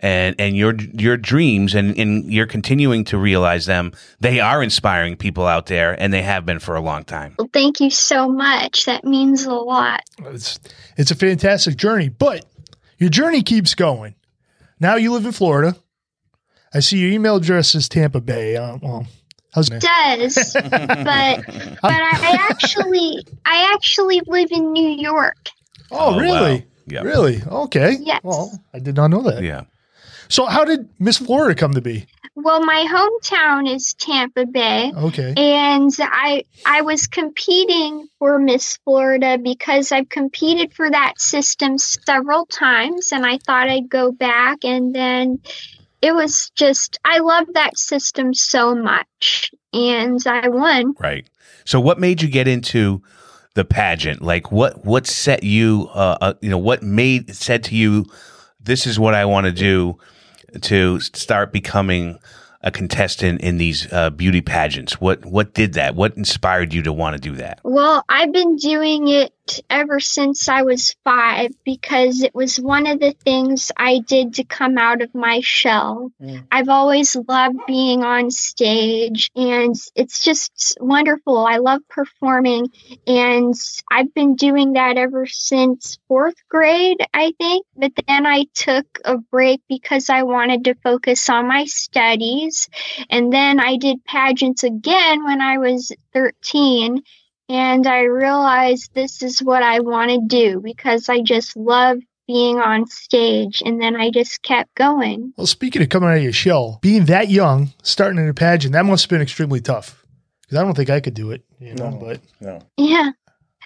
and 0.00 0.34
and 0.38 0.56
your 0.56 0.74
your 0.74 1.16
dreams 1.16 1.74
and, 1.74 1.96
and 1.98 2.32
you're 2.32 2.46
continuing 2.46 3.04
to 3.04 3.18
realize 3.18 3.66
them, 3.66 3.92
they 4.20 4.40
are 4.40 4.62
inspiring 4.62 5.16
people 5.16 5.46
out 5.46 5.66
there 5.66 6.00
and 6.00 6.12
they 6.12 6.22
have 6.22 6.44
been 6.44 6.58
for 6.58 6.76
a 6.76 6.80
long 6.80 7.04
time. 7.04 7.34
Well, 7.38 7.48
thank 7.52 7.80
you 7.80 7.90
so 7.90 8.28
much. 8.28 8.86
That 8.86 9.04
means 9.04 9.44
a 9.44 9.54
lot. 9.54 10.02
It's 10.18 10.58
it's 10.96 11.10
a 11.10 11.16
fantastic 11.16 11.76
journey, 11.76 12.08
but 12.08 12.44
your 12.98 13.10
journey 13.10 13.42
keeps 13.42 13.74
going. 13.74 14.14
Now 14.80 14.96
you 14.96 15.12
live 15.12 15.24
in 15.24 15.32
Florida. 15.32 15.76
I 16.74 16.80
see 16.80 16.98
your 16.98 17.10
email 17.10 17.36
address 17.36 17.74
is 17.74 17.88
Tampa 17.88 18.20
Bay. 18.20 18.56
Uh, 18.56 18.76
well, 18.82 19.06
how's 19.54 19.70
It 19.70 19.80
does, 19.80 20.52
but 20.52 20.66
but 21.82 21.92
I 21.92 22.36
actually 22.50 23.24
I 23.44 23.72
actually 23.74 24.20
live 24.26 24.48
in 24.50 24.72
New 24.72 24.88
York. 24.90 25.36
Oh, 25.90 26.14
Oh, 26.16 26.20
really? 26.20 26.58
wow. 26.58 26.62
Yep. 26.88 27.04
Really? 27.04 27.42
Okay. 27.46 27.96
Yes. 28.00 28.20
Well, 28.22 28.52
I 28.74 28.78
did 28.78 28.94
not 28.96 29.08
know 29.08 29.22
that. 29.22 29.42
Yeah. 29.42 29.62
So, 30.28 30.46
how 30.46 30.64
did 30.64 30.88
Miss 31.00 31.18
Florida 31.18 31.54
come 31.58 31.74
to 31.74 31.80
be? 31.80 32.06
Well, 32.46 32.64
my 32.64 32.86
hometown 32.88 33.68
is 33.68 33.94
Tampa 33.94 34.46
Bay. 34.46 34.92
Okay. 34.96 35.34
and 35.36 35.90
I 36.00 36.44
I 36.64 36.82
was 36.82 37.08
competing 37.08 38.06
for 38.20 38.38
Miss 38.38 38.76
Florida 38.84 39.36
because 39.36 39.90
I've 39.90 40.08
competed 40.08 40.72
for 40.72 40.88
that 40.88 41.20
system 41.20 41.76
several 41.76 42.46
times 42.46 43.10
and 43.10 43.26
I 43.26 43.38
thought 43.38 43.68
I'd 43.68 43.88
go 43.88 44.12
back 44.12 44.58
and 44.62 44.94
then 44.94 45.40
it 46.00 46.14
was 46.14 46.50
just 46.50 47.00
I 47.04 47.18
love 47.18 47.48
that 47.54 47.76
system 47.76 48.32
so 48.32 48.76
much 48.76 49.50
and 49.72 50.24
I 50.24 50.48
won. 50.48 50.94
Right. 51.00 51.28
So, 51.64 51.80
what 51.80 51.98
made 51.98 52.22
you 52.22 52.28
get 52.28 52.46
into 52.46 53.02
the 53.54 53.64
pageant? 53.64 54.22
Like, 54.22 54.52
what 54.52 54.84
what 54.84 55.08
set 55.08 55.42
you? 55.42 55.90
Uh, 55.92 56.18
uh, 56.20 56.34
you 56.40 56.50
know, 56.50 56.58
what 56.58 56.84
made 56.84 57.34
said 57.34 57.64
to 57.64 57.74
you, 57.74 58.06
"This 58.60 58.86
is 58.86 59.00
what 59.00 59.14
I 59.14 59.24
want 59.24 59.46
to 59.46 59.52
do," 59.52 59.98
to 60.62 61.00
start 61.00 61.52
becoming 61.52 62.20
a 62.62 62.70
contestant 62.70 63.40
in 63.40 63.58
these 63.58 63.92
uh, 63.92 64.10
beauty 64.10 64.40
pageants. 64.40 65.00
What 65.00 65.24
what 65.24 65.54
did 65.54 65.74
that? 65.74 65.94
What 65.94 66.16
inspired 66.16 66.72
you 66.72 66.82
to 66.82 66.92
want 66.92 67.14
to 67.14 67.20
do 67.20 67.36
that? 67.36 67.60
Well, 67.62 68.04
I've 68.08 68.32
been 68.32 68.56
doing 68.56 69.08
it 69.08 69.32
ever 69.70 70.00
since 70.00 70.48
I 70.48 70.62
was 70.62 70.94
5 71.04 71.52
because 71.64 72.22
it 72.22 72.34
was 72.34 72.58
one 72.58 72.86
of 72.86 73.00
the 73.00 73.12
things 73.12 73.72
I 73.76 74.00
did 74.00 74.34
to 74.34 74.44
come 74.44 74.78
out 74.78 75.02
of 75.02 75.14
my 75.14 75.40
shell. 75.40 76.10
Mm. 76.20 76.46
I've 76.50 76.68
always 76.68 77.16
loved 77.16 77.58
being 77.66 78.02
on 78.02 78.30
stage 78.30 79.30
and 79.34 79.74
it's 79.94 80.24
just 80.24 80.78
wonderful. 80.80 81.38
I 81.38 81.58
love 81.58 81.82
performing 81.88 82.68
and 83.06 83.54
I've 83.90 84.12
been 84.14 84.36
doing 84.36 84.74
that 84.74 84.96
ever 84.96 85.26
since 85.26 85.98
fourth 86.08 86.36
grade, 86.48 86.98
I 87.12 87.32
think. 87.38 87.66
But 87.76 87.92
then 88.06 88.26
I 88.26 88.46
took 88.54 88.86
a 89.04 89.18
break 89.18 89.60
because 89.68 90.10
I 90.10 90.22
wanted 90.22 90.64
to 90.64 90.74
focus 90.74 91.28
on 91.28 91.48
my 91.48 91.64
studies. 91.64 92.68
And 93.10 93.32
then 93.32 93.60
I 93.60 93.76
did 93.76 94.04
pageants 94.04 94.64
again 94.64 95.24
when 95.24 95.40
I 95.40 95.58
was 95.58 95.92
13. 96.12 97.02
And 97.48 97.86
I 97.86 98.02
realized 98.02 98.92
this 98.94 99.22
is 99.22 99.40
what 99.40 99.62
I 99.62 99.80
want 99.80 100.10
to 100.10 100.20
do 100.26 100.60
because 100.60 101.08
I 101.08 101.22
just 101.22 101.56
love 101.56 101.98
being 102.26 102.58
on 102.58 102.86
stage. 102.86 103.62
And 103.64 103.80
then 103.80 103.94
I 103.94 104.10
just 104.10 104.42
kept 104.42 104.74
going. 104.74 105.32
Well, 105.36 105.46
speaking 105.46 105.82
of 105.82 105.88
coming 105.88 106.08
out 106.08 106.16
of 106.16 106.22
your 106.22 106.32
shell, 106.32 106.78
being 106.82 107.04
that 107.06 107.30
young, 107.30 107.72
starting 107.82 108.18
in 108.18 108.28
a 108.28 108.34
pageant, 108.34 108.72
that 108.72 108.84
must 108.84 109.04
have 109.04 109.10
been 109.10 109.22
extremely 109.22 109.60
tough. 109.60 110.04
Because 110.42 110.58
I 110.58 110.62
don't 110.62 110.74
think 110.74 110.90
I 110.90 111.00
could 111.00 111.14
do 111.14 111.30
it, 111.30 111.44
you 111.58 111.74
know. 111.74 111.96
But 112.00 112.20
Yeah. 112.76 113.10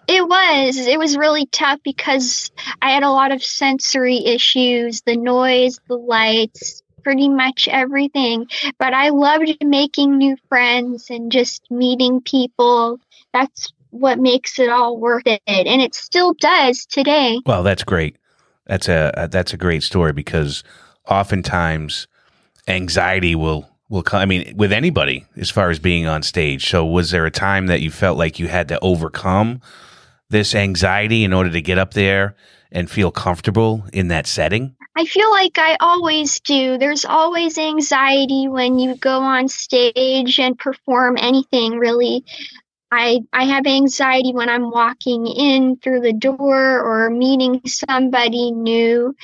It 0.09 0.27
was. 0.27 0.77
It 0.77 0.99
was 0.99 1.17
really 1.17 1.47
tough 1.47 1.81
because 1.85 2.51
I 2.83 2.91
had 2.91 3.03
a 3.03 3.11
lot 3.11 3.33
of 3.33 3.43
sensory 3.43 4.25
issues, 4.25 5.03
the 5.03 5.17
noise, 5.17 5.79
the 5.89 5.97
lights, 5.97 6.83
pretty 7.03 7.29
much 7.29 7.69
everything. 7.69 8.47
But 8.79 8.95
I 8.95 9.11
loved 9.11 9.57
making 9.63 10.19
new 10.19 10.37
friends 10.49 11.11
and 11.11 11.31
just 11.31 11.71
meeting 11.71 12.21
people. 12.21 12.99
That's 13.33 13.73
what 13.91 14.19
makes 14.19 14.59
it 14.59 14.69
all 14.69 14.99
worth 14.99 15.27
it. 15.27 15.43
And 15.47 15.83
it 15.83 15.95
still 15.95 16.35
does 16.35 16.87
today. 16.87 17.41
Well, 17.45 17.63
that's 17.63 17.85
great. 17.85 18.17
That's 18.67 18.89
a, 18.89 19.13
a 19.17 19.29
that's 19.29 19.53
a 19.53 19.57
great 19.57 19.83
story 19.83 20.13
because 20.13 20.63
oftentimes 21.09 22.07
anxiety 22.69 23.35
will 23.35 23.69
will 23.89 24.03
come. 24.03 24.21
I 24.21 24.27
mean, 24.27 24.57
with 24.57 24.73
anybody 24.73 25.27
as 25.37 25.51
far 25.51 25.71
as 25.71 25.79
being 25.79 26.07
on 26.07 26.23
stage. 26.23 26.71
So, 26.71 26.87
was 26.87 27.11
there 27.11 27.27
a 27.27 27.31
time 27.31 27.67
that 27.67 27.81
you 27.81 27.91
felt 27.91 28.17
like 28.17 28.39
you 28.39 28.49
had 28.49 28.69
to 28.69 28.79
overcome 28.81 29.61
this 30.31 30.55
anxiety 30.55 31.25
in 31.25 31.33
order 31.33 31.51
to 31.51 31.61
get 31.61 31.77
up 31.77 31.93
there 31.93 32.37
and 32.73 32.91
feel 32.91 33.11
comfortable 33.11 33.85
in 33.93 34.09
that 34.09 34.27
setting? 34.27 34.77
I 35.01 35.07
feel 35.07 35.31
like 35.31 35.57
I 35.57 35.79
always 35.81 36.41
do. 36.41 36.77
There's 36.77 37.07
always 37.07 37.57
anxiety 37.57 38.49
when 38.49 38.79
you 38.79 38.97
go 38.97 39.21
on 39.21 39.49
stage 39.49 40.39
and 40.39 40.59
perform 40.59 41.17
anything 41.17 41.79
really. 41.79 42.23
I 42.91 43.21
I 43.33 43.45
have 43.45 43.67
anxiety 43.67 44.35
when 44.35 44.51
I'm 44.51 44.71
walking 44.71 45.27
in 45.27 45.77
through 45.77 46.01
the 46.01 46.13
door 46.13 46.81
or 46.81 47.09
meeting 47.09 47.63
somebody 47.65 48.51
new. 48.51 49.17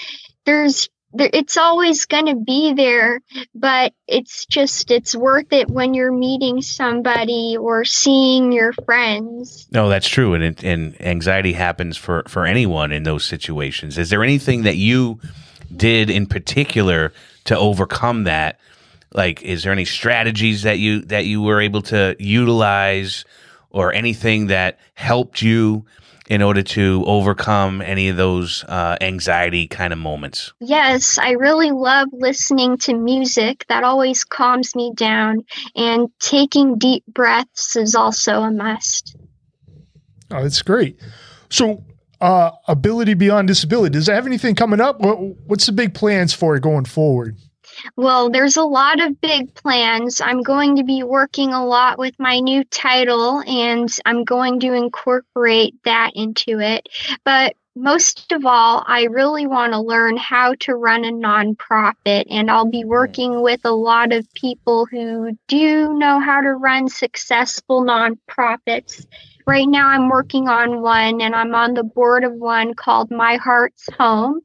There's 0.47 0.88
there, 1.12 1.28
it's 1.30 1.59
always 1.59 2.06
going 2.06 2.26
to 2.26 2.37
be 2.37 2.73
there, 2.73 3.21
but 3.54 3.92
it's 4.06 4.47
just 4.47 4.90
it's 4.90 5.14
worth 5.14 5.52
it 5.52 5.68
when 5.68 5.92
you're 5.92 6.11
meeting 6.11 6.62
somebody 6.62 7.59
or 7.61 7.85
seeing 7.85 8.50
your 8.50 8.73
friends. 8.73 9.68
No, 9.71 9.90
that's 9.90 10.09
true, 10.09 10.33
and 10.33 10.64
and 10.64 10.99
anxiety 11.02 11.52
happens 11.52 11.99
for 11.99 12.23
for 12.28 12.47
anyone 12.47 12.92
in 12.92 13.02
those 13.02 13.26
situations. 13.26 13.99
Is 13.99 14.09
there 14.09 14.23
anything 14.23 14.62
that 14.62 14.76
you 14.76 15.21
did 15.75 16.11
in 16.11 16.26
particular 16.26 17.12
to 17.44 17.58
overcome 17.58 18.25
that? 18.25 18.58
Like, 19.12 19.42
is 19.42 19.62
there 19.62 19.73
any 19.73 19.85
strategies 19.85 20.62
that 20.62 20.78
you 20.78 21.02
that 21.02 21.25
you 21.25 21.42
were 21.42 21.61
able 21.61 21.82
to 21.82 22.16
utilize, 22.18 23.25
or 23.70 23.92
anything 23.92 24.49
that 24.49 24.78
helped 24.94 25.42
you? 25.42 25.87
in 26.28 26.42
order 26.42 26.62
to 26.62 27.04
overcome 27.06 27.80
any 27.80 28.08
of 28.08 28.16
those 28.16 28.64
uh, 28.64 28.96
anxiety 29.00 29.68
kind 29.68 29.92
of 29.92 29.99
moments? 29.99 30.52
Yes, 30.61 31.18
I 31.18 31.32
really 31.32 31.70
love 31.70 32.08
listening 32.12 32.78
to 32.78 32.94
music. 32.94 33.64
That 33.68 33.85
always 33.85 34.25
calms 34.25 34.75
me 34.75 34.92
down. 34.94 35.44
And 35.75 36.08
taking 36.18 36.78
deep 36.78 37.04
breaths 37.06 37.76
is 37.76 37.94
also 37.94 38.42
a 38.42 38.50
must. 38.50 39.16
Oh, 40.30 40.42
that's 40.42 40.62
great. 40.62 40.99
So, 41.49 41.85
uh, 42.20 42.50
ability 42.68 43.14
beyond 43.14 43.49
disability. 43.49 43.94
Does 43.94 44.08
it 44.08 44.14
have 44.14 44.26
anything 44.26 44.54
coming 44.54 44.80
up? 44.80 45.00
What, 45.00 45.16
what's 45.46 45.66
the 45.66 45.73
big 45.73 45.94
plans 45.94 46.32
for 46.32 46.56
it 46.56 46.62
going 46.62 46.85
forward? 46.85 47.37
Well, 47.96 48.30
there's 48.30 48.56
a 48.56 48.64
lot 48.64 49.04
of 49.04 49.20
big 49.20 49.54
plans. 49.54 50.20
I'm 50.20 50.42
going 50.42 50.76
to 50.76 50.85
be 50.85 51.02
working 51.02 51.52
a 51.52 51.64
lot 51.64 51.99
with 51.99 52.14
my 52.18 52.40
new 52.40 52.64
title 52.64 53.42
and 53.46 53.94
I'm 54.06 54.25
going 54.25 54.61
to 54.61 54.73
incorporate 54.73 55.75
that 55.85 56.12
into 56.14 56.61
it. 56.61 56.88
But 57.25 57.54
most 57.76 58.32
of 58.32 58.46
all, 58.46 58.82
I 58.87 59.02
really 59.04 59.46
want 59.46 59.75
to 59.75 59.80
learn 59.80 60.16
how 60.16 60.54
to 60.61 60.75
run 60.75 61.04
a 61.04 61.12
nonprofit, 61.12 62.25
and 62.30 62.50
I'll 62.50 62.70
be 62.70 62.87
working 62.87 63.42
with 63.42 63.61
a 63.64 63.70
lot 63.70 64.12
of 64.12 64.32
people 64.32 64.87
who 64.87 65.37
do 65.46 65.92
know 65.92 66.18
how 66.18 66.40
to 66.40 66.54
run 66.54 66.88
successful 66.88 67.85
nonprofits. 67.85 69.04
Right 69.47 69.69
now, 69.69 69.88
I'm 69.88 70.09
working 70.09 70.49
on 70.49 70.83
one, 70.83 71.21
and 71.21 71.35
I'm 71.35 71.55
on 71.55 71.75
the 71.75 71.85
board 71.85 72.25
of 72.25 72.33
one 72.33 72.75
called 72.75 73.11
My 73.11 73.37
Heart's 73.37 73.88
Home 73.99 74.41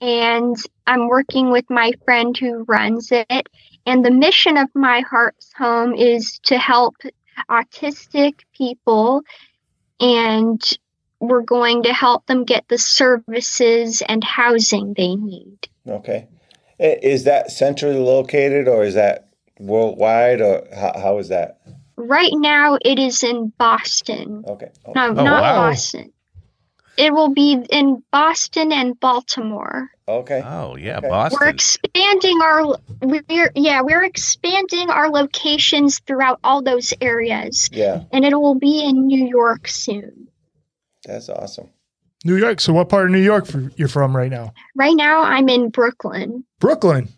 and 0.00 0.56
I'm 0.86 1.08
working 1.08 1.50
with 1.50 1.68
my 1.70 1.92
friend 2.04 2.36
who 2.36 2.64
runs 2.64 3.10
it. 3.12 3.48
And 3.86 4.04
the 4.04 4.10
mission 4.10 4.56
of 4.56 4.68
My 4.74 5.00
Heart's 5.00 5.52
Home 5.56 5.94
is 5.94 6.40
to 6.44 6.58
help 6.58 6.96
autistic 7.48 8.40
people, 8.56 9.22
and 10.00 10.60
we're 11.20 11.42
going 11.42 11.84
to 11.84 11.92
help 11.92 12.26
them 12.26 12.44
get 12.44 12.68
the 12.68 12.78
services 12.78 14.02
and 14.06 14.22
housing 14.24 14.94
they 14.94 15.14
need. 15.14 15.68
Okay. 15.88 16.26
Is 16.78 17.24
that 17.24 17.50
centrally 17.50 17.98
located 17.98 18.68
or 18.68 18.84
is 18.84 18.94
that 18.94 19.28
worldwide 19.58 20.42
or 20.42 20.66
how, 20.74 20.92
how 21.00 21.18
is 21.18 21.28
that? 21.28 21.60
Right 21.96 22.32
now, 22.32 22.78
it 22.80 22.98
is 22.98 23.22
in 23.22 23.52
Boston. 23.58 24.44
Okay. 24.46 24.70
Oh. 24.84 24.92
No, 24.94 25.08
oh, 25.08 25.12
not 25.12 25.42
wow. 25.42 25.70
Boston. 25.70 26.12
It 26.96 27.12
will 27.12 27.32
be 27.34 27.52
in 27.70 28.02
Boston 28.10 28.72
and 28.72 28.98
Baltimore. 28.98 29.90
Okay. 30.08 30.42
Oh 30.44 30.76
yeah, 30.76 30.98
okay. 30.98 31.08
Boston. 31.08 31.38
We're 31.40 31.48
expanding 31.48 32.40
our 32.42 32.76
we're 33.02 33.50
yeah, 33.54 33.82
we're 33.82 34.04
expanding 34.04 34.88
our 34.88 35.10
locations 35.10 35.98
throughout 36.00 36.38
all 36.42 36.62
those 36.62 36.94
areas. 37.00 37.68
Yeah. 37.72 38.04
And 38.12 38.24
it 38.24 38.34
will 38.34 38.54
be 38.54 38.84
in 38.84 39.06
New 39.06 39.26
York 39.26 39.68
soon. 39.68 40.28
That's 41.04 41.28
awesome. 41.28 41.68
New 42.24 42.36
York. 42.36 42.60
So 42.60 42.72
what 42.72 42.88
part 42.88 43.06
of 43.06 43.10
New 43.10 43.22
York 43.22 43.54
are 43.54 43.70
you're 43.76 43.88
from 43.88 44.16
right 44.16 44.30
now? 44.30 44.54
Right 44.74 44.96
now 44.96 45.22
I'm 45.22 45.48
in 45.48 45.68
Brooklyn. 45.70 46.44
Brooklyn. 46.60 47.08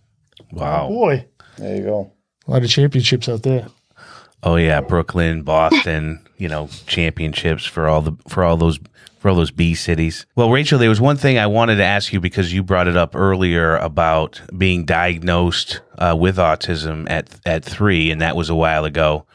Wow. 0.53 0.87
Oh, 0.87 0.95
boy. 0.95 1.27
There 1.57 1.77
you 1.77 1.83
go. 1.83 2.13
A 2.47 2.51
lot 2.51 2.65
of 2.65 2.71
championships 2.71 3.29
out 3.29 3.43
there. 3.43 3.69
Oh 4.43 4.57
yeah, 4.57 4.81
Brooklyn, 4.81 5.43
Boston, 5.43 6.25
you 6.37 6.49
know, 6.49 6.69
championships 6.87 7.65
for 7.65 7.89
all 7.89 8.03
the 8.03 8.13
for 8.29 8.45
all 8.45 8.57
those 8.57 8.79
for 9.19 9.29
all 9.29 9.35
those 9.35 9.51
B 9.51 9.75
cities. 9.75 10.27
Well, 10.37 10.51
Rachel, 10.51 10.79
there 10.79 10.89
was 10.89 11.01
one 11.01 11.17
thing 11.17 11.39
I 11.39 11.47
wanted 11.49 11.77
to 11.77 11.85
ask 11.85 12.13
you 12.13 12.21
because 12.21 12.53
you 12.53 12.63
brought 12.63 12.87
it 12.87 12.97
up 12.97 13.17
earlier 13.17 13.77
about 13.77 14.41
being 14.57 14.85
diagnosed 14.85 15.81
uh, 15.99 16.17
with 16.19 16.37
autism 16.37 17.11
at 17.11 17.29
at 17.45 17.65
three, 17.65 18.11
and 18.11 18.21
that 18.21 18.37
was 18.37 18.49
a 18.49 18.55
while 18.55 18.85
ago. 18.85 19.27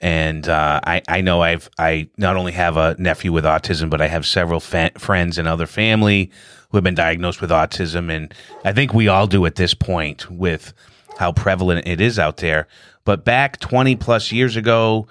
And 0.00 0.46
uh, 0.46 0.80
I 0.84 1.02
I 1.08 1.20
know 1.22 1.40
I've 1.40 1.70
I 1.78 2.08
not 2.18 2.36
only 2.36 2.52
have 2.52 2.76
a 2.76 2.94
nephew 2.98 3.32
with 3.32 3.44
autism, 3.44 3.88
but 3.88 4.02
I 4.02 4.08
have 4.08 4.26
several 4.26 4.60
fa- 4.60 4.92
friends 4.98 5.38
and 5.38 5.48
other 5.48 5.66
family 5.66 6.30
who 6.70 6.76
have 6.76 6.84
been 6.84 6.94
diagnosed 6.94 7.40
with 7.40 7.50
autism, 7.50 8.14
and 8.14 8.34
I 8.64 8.72
think 8.74 8.92
we 8.92 9.08
all 9.08 9.26
do 9.26 9.46
at 9.46 9.54
this 9.54 9.72
point 9.72 10.30
with 10.30 10.74
how 11.18 11.32
prevalent 11.32 11.86
it 11.86 12.00
is 12.02 12.18
out 12.18 12.36
there. 12.38 12.68
But 13.06 13.24
back 13.24 13.58
twenty 13.58 13.96
plus 13.96 14.30
years 14.30 14.56
ago 14.56 15.08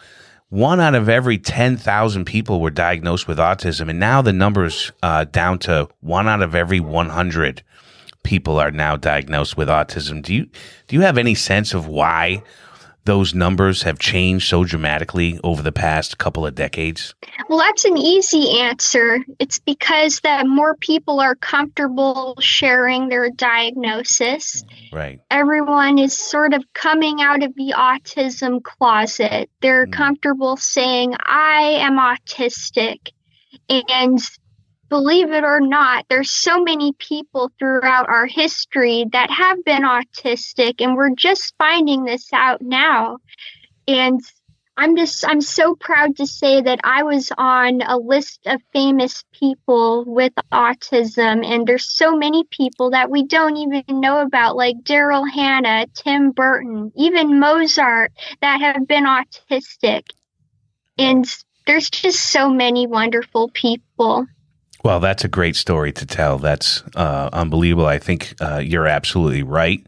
one 0.49 0.79
out 0.79 0.95
of 0.95 1.09
every 1.09 1.37
10,000 1.37 2.23
people 2.23 2.61
were 2.61 2.69
diagnosed 2.69 3.27
with 3.27 3.39
autism. 3.39 3.89
And 3.89 3.99
now 3.99 4.21
the 4.21 4.31
number's 4.31 4.91
uh, 5.03 5.25
down 5.25 5.59
to 5.59 5.89
one 6.01 6.27
out 6.27 6.41
of 6.41 6.55
every 6.55 6.79
100 6.79 7.63
people 8.23 8.57
are 8.59 8.71
now 8.71 8.95
diagnosed 8.95 9.57
with 9.57 9.67
autism. 9.67 10.21
Do 10.21 10.33
you, 10.33 10.45
do 10.87 10.95
you 10.95 11.01
have 11.01 11.17
any 11.17 11.35
sense 11.35 11.73
of 11.73 11.87
why 11.87 12.43
those 13.05 13.33
numbers 13.33 13.83
have 13.83 13.99
changed 13.99 14.47
so 14.47 14.63
dramatically 14.63 15.39
over 15.43 15.61
the 15.61 15.71
past 15.71 16.17
couple 16.17 16.45
of 16.45 16.55
decades? 16.55 17.13
Well, 17.47 17.59
that's 17.59 17.85
an 17.85 17.97
easy 17.97 18.59
answer. 18.59 19.19
It's 19.39 19.59
because 19.59 20.19
that 20.21 20.47
more 20.47 20.75
people 20.75 21.19
are 21.19 21.35
comfortable 21.35 22.35
sharing 22.39 23.09
their 23.09 23.29
diagnosis. 23.29 24.63
Right. 24.91 25.19
Everyone 25.29 25.99
is 25.99 26.17
sort 26.17 26.53
of 26.53 26.63
coming 26.73 27.21
out 27.21 27.43
of 27.43 27.53
the 27.55 27.73
autism 27.77 28.63
closet. 28.63 29.49
They're 29.61 29.87
mm. 29.87 29.93
comfortable 29.93 30.57
saying, 30.57 31.15
I 31.19 31.79
am 31.81 31.97
autistic. 31.97 33.11
And 33.69 34.19
believe 34.95 35.33
it 35.33 35.43
or 35.43 35.59
not, 35.59 36.05
there's 36.07 36.29
so 36.29 36.63
many 36.63 36.93
people 36.93 37.51
throughout 37.59 38.07
our 38.07 38.25
history 38.25 39.05
that 39.11 39.29
have 39.29 39.61
been 39.65 39.83
autistic, 39.83 40.75
and 40.79 40.95
we're 40.95 41.13
just 41.13 41.53
finding 41.57 42.05
this 42.05 42.31
out 42.31 42.61
now. 42.61 43.17
And 43.89 44.21
I'm 44.77 44.95
just, 44.95 45.27
I'm 45.27 45.41
so 45.41 45.75
proud 45.75 46.15
to 46.15 46.25
say 46.25 46.61
that 46.61 46.79
I 46.85 47.03
was 47.03 47.29
on 47.37 47.81
a 47.81 47.97
list 47.97 48.39
of 48.45 48.61
famous 48.71 49.25
people 49.37 50.05
with 50.07 50.31
autism, 50.53 51.45
and 51.45 51.67
there's 51.67 51.91
so 51.91 52.15
many 52.15 52.45
people 52.49 52.91
that 52.91 53.11
we 53.11 53.23
don't 53.23 53.57
even 53.57 53.83
know 53.99 54.21
about, 54.21 54.55
like 54.55 54.77
Daryl 54.83 55.29
Hannah, 55.29 55.87
Tim 55.93 56.31
Burton, 56.31 56.93
even 56.95 57.37
Mozart, 57.37 58.13
that 58.39 58.61
have 58.61 58.87
been 58.87 59.03
autistic. 59.03 60.03
And 60.97 61.25
there's 61.67 61.89
just 61.89 62.21
so 62.21 62.49
many 62.49 62.87
wonderful 62.87 63.49
people. 63.49 64.25
Well, 64.85 64.99
that's 64.99 65.23
a 65.23 65.27
great 65.27 65.55
story 65.55 65.91
to 65.93 66.05
tell. 66.05 66.37
That's 66.37 66.83
uh, 66.95 67.31
unbelievable. 67.33 67.87
I 67.87 67.97
think 67.97 68.35
uh, 68.39 68.59
you're 68.59 68.85
absolutely 68.85 69.41
right. 69.41 69.83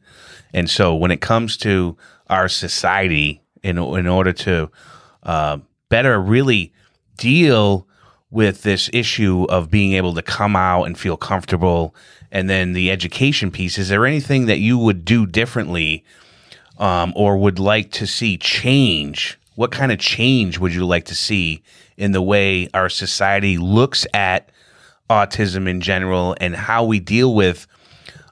And 0.56 0.68
so, 0.68 0.96
when 0.96 1.12
it 1.12 1.22
comes 1.22 1.56
to 1.58 1.96
our 2.32 2.50
society, 2.50 3.44
in 3.62 3.78
in 3.78 4.08
order 4.08 4.34
to 4.34 4.72
uh, 5.22 5.60
better 5.90 6.20
really 6.20 6.74
deal 7.16 7.88
with 8.32 8.64
this 8.64 8.90
issue 8.92 9.46
of 9.50 9.70
being 9.70 9.94
able 9.94 10.16
to 10.16 10.24
come 10.24 10.56
out 10.56 10.86
and 10.86 10.98
feel 10.98 11.16
comfortable, 11.16 11.94
and 12.32 12.50
then 12.50 12.74
the 12.74 12.90
education 12.90 13.52
piece, 13.52 13.78
is 13.78 13.90
there 13.90 14.04
anything 14.04 14.48
that 14.48 14.58
you 14.58 14.80
would 14.80 15.06
do 15.06 15.28
differently, 15.28 16.04
um, 16.80 17.14
or 17.16 17.38
would 17.38 17.60
like 17.60 17.92
to 17.92 18.08
see 18.08 18.36
change? 18.36 19.38
What 19.54 19.70
kind 19.70 19.92
of 19.92 20.00
change 20.00 20.58
would 20.58 20.74
you 20.74 20.88
like 20.88 21.06
to 21.06 21.16
see 21.16 21.62
in 21.98 22.14
the 22.14 22.22
way 22.22 22.68
our 22.74 22.90
society 22.90 23.60
looks 23.60 24.08
at 24.12 24.50
autism 25.10 25.68
in 25.68 25.82
general 25.82 26.36
and 26.40 26.56
how 26.56 26.86
we 26.86 27.00
deal 27.00 27.34
with 27.34 27.68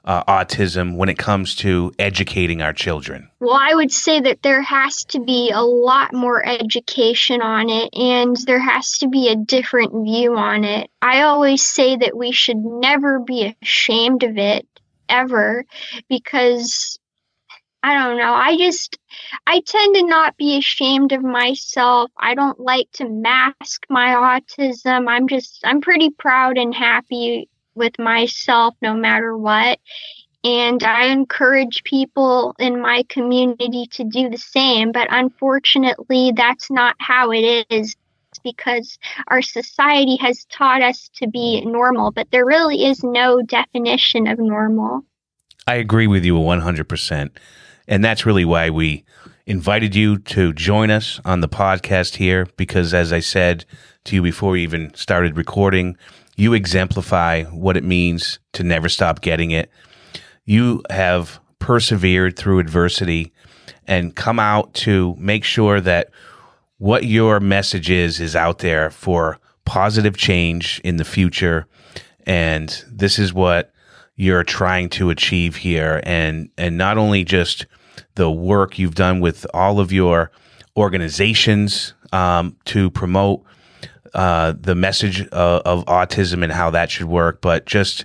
uh, 0.06 0.22
autism 0.24 0.96
when 0.96 1.08
it 1.08 1.18
comes 1.18 1.56
to 1.56 1.92
educating 1.98 2.62
our 2.62 2.72
children? 2.72 3.28
Well, 3.40 3.58
I 3.60 3.74
would 3.74 3.90
say 3.90 4.20
that 4.20 4.42
there 4.42 4.62
has 4.62 5.04
to 5.06 5.20
be 5.20 5.50
a 5.52 5.62
lot 5.62 6.14
more 6.14 6.44
education 6.46 7.42
on 7.42 7.68
it 7.68 7.90
and 7.92 8.36
there 8.46 8.60
has 8.60 8.98
to 8.98 9.08
be 9.08 9.28
a 9.28 9.36
different 9.36 9.92
view 10.04 10.36
on 10.36 10.64
it. 10.64 10.90
I 11.02 11.22
always 11.22 11.66
say 11.66 11.96
that 11.96 12.16
we 12.16 12.30
should 12.32 12.58
never 12.58 13.18
be 13.18 13.56
ashamed 13.60 14.22
of 14.22 14.38
it 14.38 14.66
ever 15.08 15.64
because 16.08 16.98
I 17.82 17.94
don't 17.94 18.18
know. 18.18 18.32
I 18.32 18.56
just, 18.56 18.98
I 19.46 19.60
tend 19.60 19.94
to 19.94 20.02
not 20.04 20.36
be 20.36 20.58
ashamed 20.58 21.12
of 21.12 21.22
myself. 21.22 22.10
I 22.16 22.34
don't 22.34 22.58
like 22.58 22.90
to 22.94 23.08
mask 23.08 23.86
my 23.88 24.40
autism. 24.40 25.08
I'm 25.08 25.28
just, 25.28 25.60
I'm 25.64 25.80
pretty 25.80 26.10
proud 26.10 26.58
and 26.58 26.74
happy 26.74 27.48
with 27.74 27.98
myself 27.98 28.74
no 28.82 28.94
matter 28.94 29.36
what. 29.36 29.78
And 30.42 30.82
I 30.82 31.06
encourage 31.06 31.84
people 31.84 32.54
in 32.58 32.80
my 32.80 33.04
community 33.08 33.86
to 33.92 34.04
do 34.04 34.30
the 34.30 34.38
same. 34.38 34.92
But 34.92 35.08
unfortunately, 35.10 36.32
that's 36.34 36.70
not 36.70 36.96
how 36.98 37.32
it 37.32 37.66
is 37.70 37.94
because 38.42 38.98
our 39.28 39.42
society 39.42 40.16
has 40.16 40.44
taught 40.46 40.82
us 40.82 41.10
to 41.16 41.26
be 41.26 41.64
normal, 41.64 42.10
but 42.10 42.30
there 42.30 42.44
really 42.44 42.84
is 42.84 43.02
no 43.02 43.42
definition 43.42 44.26
of 44.26 44.38
normal. 44.38 45.04
I 45.66 45.76
agree 45.76 46.06
with 46.06 46.24
you 46.24 46.34
100%. 46.34 47.30
And 47.88 48.04
that's 48.04 48.26
really 48.26 48.44
why 48.44 48.70
we 48.70 49.04
invited 49.46 49.94
you 49.94 50.18
to 50.18 50.52
join 50.52 50.90
us 50.90 51.20
on 51.24 51.40
the 51.40 51.48
podcast 51.48 52.16
here, 52.16 52.48
because 52.56 52.92
as 52.92 53.12
I 53.12 53.20
said 53.20 53.64
to 54.04 54.16
you 54.16 54.22
before 54.22 54.52
we 54.52 54.62
even 54.62 54.92
started 54.94 55.36
recording, 55.36 55.96
you 56.36 56.52
exemplify 56.52 57.44
what 57.44 57.76
it 57.76 57.84
means 57.84 58.38
to 58.52 58.62
never 58.62 58.88
stop 58.88 59.20
getting 59.20 59.52
it. 59.52 59.70
You 60.44 60.82
have 60.90 61.40
persevered 61.58 62.36
through 62.36 62.58
adversity 62.58 63.32
and 63.86 64.14
come 64.14 64.38
out 64.38 64.74
to 64.74 65.14
make 65.18 65.44
sure 65.44 65.80
that 65.80 66.10
what 66.78 67.04
your 67.04 67.40
message 67.40 67.88
is 67.88 68.20
is 68.20 68.36
out 68.36 68.58
there 68.58 68.90
for 68.90 69.38
positive 69.64 70.16
change 70.16 70.80
in 70.84 70.96
the 70.96 71.04
future. 71.04 71.66
And 72.26 72.84
this 72.90 73.18
is 73.18 73.32
what 73.32 73.72
you're 74.16 74.44
trying 74.44 74.88
to 74.88 75.10
achieve 75.10 75.56
here. 75.56 76.00
And, 76.04 76.50
and 76.58 76.76
not 76.76 76.98
only 76.98 77.24
just 77.24 77.66
the 78.14 78.30
work 78.30 78.78
you've 78.78 78.94
done 78.94 79.20
with 79.20 79.46
all 79.54 79.78
of 79.78 79.92
your 79.92 80.30
organizations 80.76 81.94
um, 82.12 82.56
to 82.66 82.90
promote 82.90 83.44
uh, 84.14 84.54
the 84.58 84.74
message 84.74 85.26
of, 85.28 85.84
autism 85.86 86.42
and 86.42 86.52
how 86.52 86.70
that 86.70 86.90
should 86.90 87.06
work, 87.06 87.40
but 87.40 87.66
just 87.66 88.04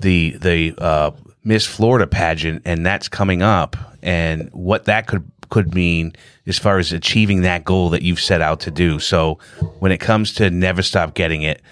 the 0.00 0.36
the 0.40 0.74
uh, 0.78 1.12
Miss 1.44 1.66
Florida 1.66 2.06
pageant, 2.06 2.62
and 2.64 2.84
that's 2.84 3.08
coming 3.08 3.42
up, 3.42 3.76
and 4.02 4.50
what 4.52 4.84
that 4.86 5.06
could 5.06 5.30
could 5.50 5.74
mean 5.74 6.12
as 6.46 6.58
far 6.58 6.78
as 6.78 6.92
achieving 6.92 7.42
that 7.42 7.64
goal 7.64 7.90
that 7.90 8.02
you've 8.02 8.20
set 8.20 8.40
out 8.40 8.60
to 8.60 8.70
do. 8.70 8.98
So, 8.98 9.38
when 9.78 9.92
it 9.92 9.98
comes 9.98 10.32
to 10.34 10.50
never 10.50 10.82
stop 10.82 11.14
getting 11.14 11.42
it, 11.42 11.62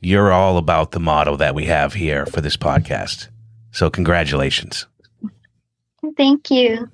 you're 0.00 0.32
all 0.32 0.56
about 0.56 0.92
the 0.92 1.00
motto 1.00 1.36
that 1.36 1.54
we 1.54 1.66
have 1.66 1.94
here 1.94 2.26
for 2.26 2.40
this 2.40 2.56
podcast. 2.56 3.28
So, 3.72 3.90
congratulations. 3.90 4.86
Thank 6.16 6.50
you. 6.50 6.90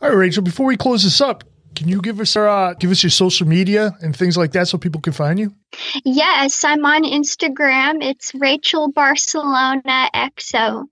All 0.00 0.08
right, 0.08 0.16
Rachel. 0.16 0.42
Before 0.42 0.66
we 0.66 0.76
close 0.76 1.04
this 1.04 1.20
up, 1.20 1.44
can 1.74 1.88
you 1.88 2.00
give 2.00 2.20
us 2.20 2.36
our 2.36 2.48
uh, 2.48 2.74
give 2.74 2.90
us 2.90 3.02
your 3.02 3.10
social 3.10 3.46
media 3.46 3.96
and 4.00 4.16
things 4.16 4.36
like 4.36 4.52
that 4.52 4.68
so 4.68 4.78
people 4.78 5.00
can 5.00 5.12
find 5.12 5.38
you? 5.38 5.54
Yes, 6.04 6.64
I'm 6.64 6.84
on 6.84 7.04
Instagram. 7.04 8.02
It's 8.02 8.34
Rachel 8.34 8.92
Barcellona 8.92 10.08
XO. 10.14 10.84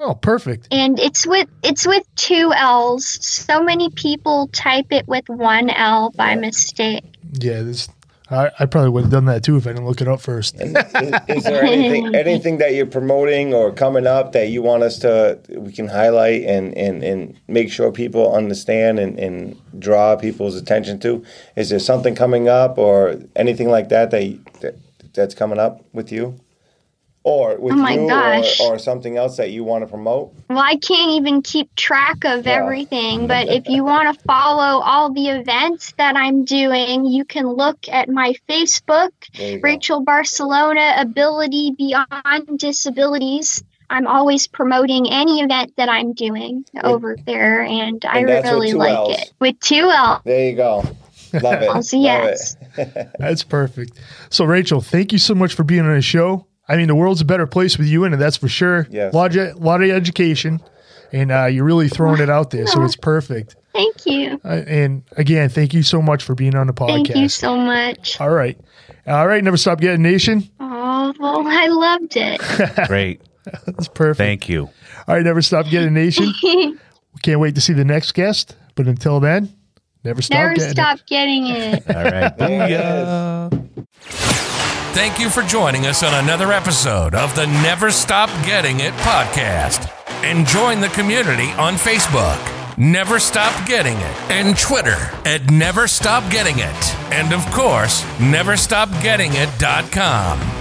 Oh, 0.00 0.14
perfect. 0.14 0.68
And 0.70 0.98
it's 1.00 1.26
with 1.26 1.48
it's 1.62 1.86
with 1.86 2.04
two 2.14 2.52
L's. 2.54 3.06
So 3.06 3.62
many 3.62 3.90
people 3.90 4.48
type 4.48 4.92
it 4.92 5.08
with 5.08 5.28
one 5.28 5.70
L 5.70 6.10
by 6.10 6.36
mistake. 6.36 7.04
Yeah, 7.32 7.62
this 7.62 7.88
I, 8.30 8.50
I 8.58 8.66
probably 8.66 8.90
would 8.90 9.04
have 9.04 9.10
done 9.10 9.24
that 9.26 9.42
too 9.42 9.56
if 9.56 9.66
I 9.66 9.70
didn't 9.70 9.86
look 9.86 10.00
it 10.00 10.08
up 10.08 10.20
first. 10.20 10.54
is, 10.60 10.74
is, 11.28 11.44
there 11.44 11.62
anything 11.62 12.14
anything 12.14 12.58
that 12.58 12.74
you're 12.74 12.86
promoting 12.86 13.54
or 13.54 13.72
coming 13.72 14.06
up 14.06 14.32
that 14.32 14.48
you 14.48 14.62
want 14.62 14.82
us 14.82 14.98
to 14.98 15.38
we 15.48 15.72
can 15.72 15.88
highlight 15.88 16.42
and, 16.42 16.76
and, 16.76 17.02
and 17.02 17.40
make 17.48 17.72
sure 17.72 17.90
people 17.90 18.34
understand 18.34 18.98
and, 18.98 19.18
and 19.18 19.60
draw 19.78 20.16
people's 20.16 20.56
attention 20.56 21.00
to? 21.00 21.24
Is 21.56 21.70
there 21.70 21.78
something 21.78 22.14
coming 22.14 22.48
up 22.48 22.76
or 22.76 23.18
anything 23.34 23.70
like 23.70 23.88
that 23.88 24.10
that, 24.10 24.38
that 24.60 24.76
that's 25.14 25.34
coming 25.34 25.58
up 25.58 25.84
with 25.92 26.12
you? 26.12 26.38
Or 27.28 27.56
with 27.58 27.74
oh 27.74 27.88
you 27.88 28.10
or, 28.10 28.72
or, 28.72 28.78
something 28.78 29.18
else 29.18 29.36
that 29.36 29.50
you 29.50 29.62
want 29.62 29.82
to 29.82 29.86
promote? 29.86 30.32
Well, 30.48 30.58
I 30.58 30.76
can't 30.76 31.10
even 31.10 31.42
keep 31.42 31.74
track 31.74 32.24
of 32.24 32.46
yeah. 32.46 32.52
everything, 32.54 33.26
but 33.26 33.48
if 33.48 33.68
you 33.68 33.84
want 33.92 34.16
to 34.16 34.24
follow 34.24 34.80
all 34.80 35.12
the 35.12 35.28
events 35.28 35.92
that 35.98 36.16
I'm 36.16 36.46
doing, 36.46 37.04
you 37.04 37.26
can 37.26 37.46
look 37.46 37.86
at 37.90 38.08
my 38.08 38.34
Facebook, 38.48 39.10
Rachel 39.62 40.02
Barcellona 40.02 41.02
Ability 41.02 41.74
Beyond 41.76 42.58
Disabilities. 42.58 43.62
I'm 43.90 44.06
always 44.06 44.46
promoting 44.46 45.10
any 45.10 45.40
event 45.40 45.74
that 45.76 45.90
I'm 45.90 46.14
doing 46.14 46.64
over 46.82 47.16
there, 47.26 47.62
and, 47.62 48.02
and 48.04 48.30
I 48.30 48.40
really 48.40 48.72
like 48.72 48.94
L's. 48.94 49.18
it. 49.18 49.32
With 49.38 49.60
two 49.60 49.90
L. 49.90 50.22
There 50.24 50.48
you 50.48 50.56
go. 50.56 50.82
Love 51.34 51.62
it. 51.62 51.68
Also, 51.68 51.98
yes. 51.98 52.56
It. 52.78 53.10
That's 53.18 53.42
perfect. 53.42 54.00
So, 54.30 54.46
Rachel, 54.46 54.80
thank 54.80 55.12
you 55.12 55.18
so 55.18 55.34
much 55.34 55.52
for 55.52 55.62
being 55.62 55.82
on 55.82 55.94
the 55.94 56.00
show. 56.00 56.47
I 56.68 56.76
mean, 56.76 56.88
the 56.88 56.94
world's 56.94 57.20
a 57.20 57.24
better 57.24 57.46
place 57.46 57.78
with 57.78 57.86
you 57.86 58.04
in 58.04 58.12
it, 58.14 58.18
that's 58.18 58.36
for 58.36 58.48
sure. 58.48 58.86
Yes. 58.90 59.12
A 59.12 59.16
lot 59.16 59.34
of, 59.36 59.56
lot 59.56 59.82
of 59.82 59.90
education, 59.90 60.60
and 61.12 61.32
uh, 61.32 61.46
you're 61.46 61.64
really 61.64 61.88
throwing 61.88 62.20
it 62.20 62.28
out 62.28 62.50
there, 62.50 62.66
so 62.66 62.84
it's 62.84 62.96
perfect. 62.96 63.56
Thank 63.72 64.06
you. 64.06 64.40
Uh, 64.44 64.62
and 64.66 65.02
again, 65.16 65.48
thank 65.48 65.72
you 65.72 65.82
so 65.82 66.02
much 66.02 66.24
for 66.24 66.34
being 66.34 66.54
on 66.56 66.66
the 66.66 66.72
podcast. 66.72 66.88
Thank 66.88 67.16
you 67.16 67.28
so 67.28 67.56
much. 67.56 68.20
All 68.20 68.30
right. 68.30 68.58
All 69.06 69.26
right. 69.26 69.42
Never 69.42 69.56
Stop 69.56 69.80
Getting 69.80 70.02
Nation. 70.02 70.48
Oh, 70.58 71.14
well, 71.20 71.46
I 71.46 71.66
loved 71.68 72.16
it. 72.16 72.40
Great. 72.88 73.20
That's 73.66 73.88
perfect. 73.88 74.18
Thank 74.18 74.48
you. 74.48 74.64
All 75.06 75.14
right. 75.14 75.24
Never 75.24 75.42
Stop 75.42 75.66
Getting 75.66 75.94
Nation. 75.94 76.32
we 76.42 76.76
can't 77.22 77.40
wait 77.40 77.54
to 77.54 77.60
see 77.60 77.72
the 77.72 77.84
next 77.84 78.12
guest. 78.12 78.56
But 78.74 78.86
until 78.88 79.20
then, 79.20 79.54
never 80.04 80.22
stop 80.22 80.38
never 80.38 80.54
getting 80.54 80.70
stop 80.70 80.98
it. 80.98 81.06
getting 81.06 81.46
it. 81.46 81.82
All 81.88 82.02
right. 82.04 82.38
Booyah. 82.38 84.27
Thank 84.98 85.20
you 85.20 85.30
for 85.30 85.44
joining 85.44 85.86
us 85.86 86.02
on 86.02 86.12
another 86.24 86.52
episode 86.52 87.14
of 87.14 87.32
the 87.36 87.46
Never 87.46 87.92
Stop 87.92 88.30
Getting 88.44 88.80
It 88.80 88.92
podcast. 88.94 89.88
And 90.24 90.44
join 90.44 90.80
the 90.80 90.88
community 90.88 91.52
on 91.52 91.74
Facebook, 91.74 92.36
Never 92.76 93.20
Stop 93.20 93.64
Getting 93.64 93.96
It, 93.96 94.20
and 94.28 94.58
Twitter 94.58 94.96
at 95.24 95.52
Never 95.52 95.86
Stop 95.86 96.28
Getting 96.32 96.58
It. 96.58 96.96
And 97.12 97.32
of 97.32 97.46
course, 97.52 98.02
NeverStopGettingIt.com. 98.18 100.57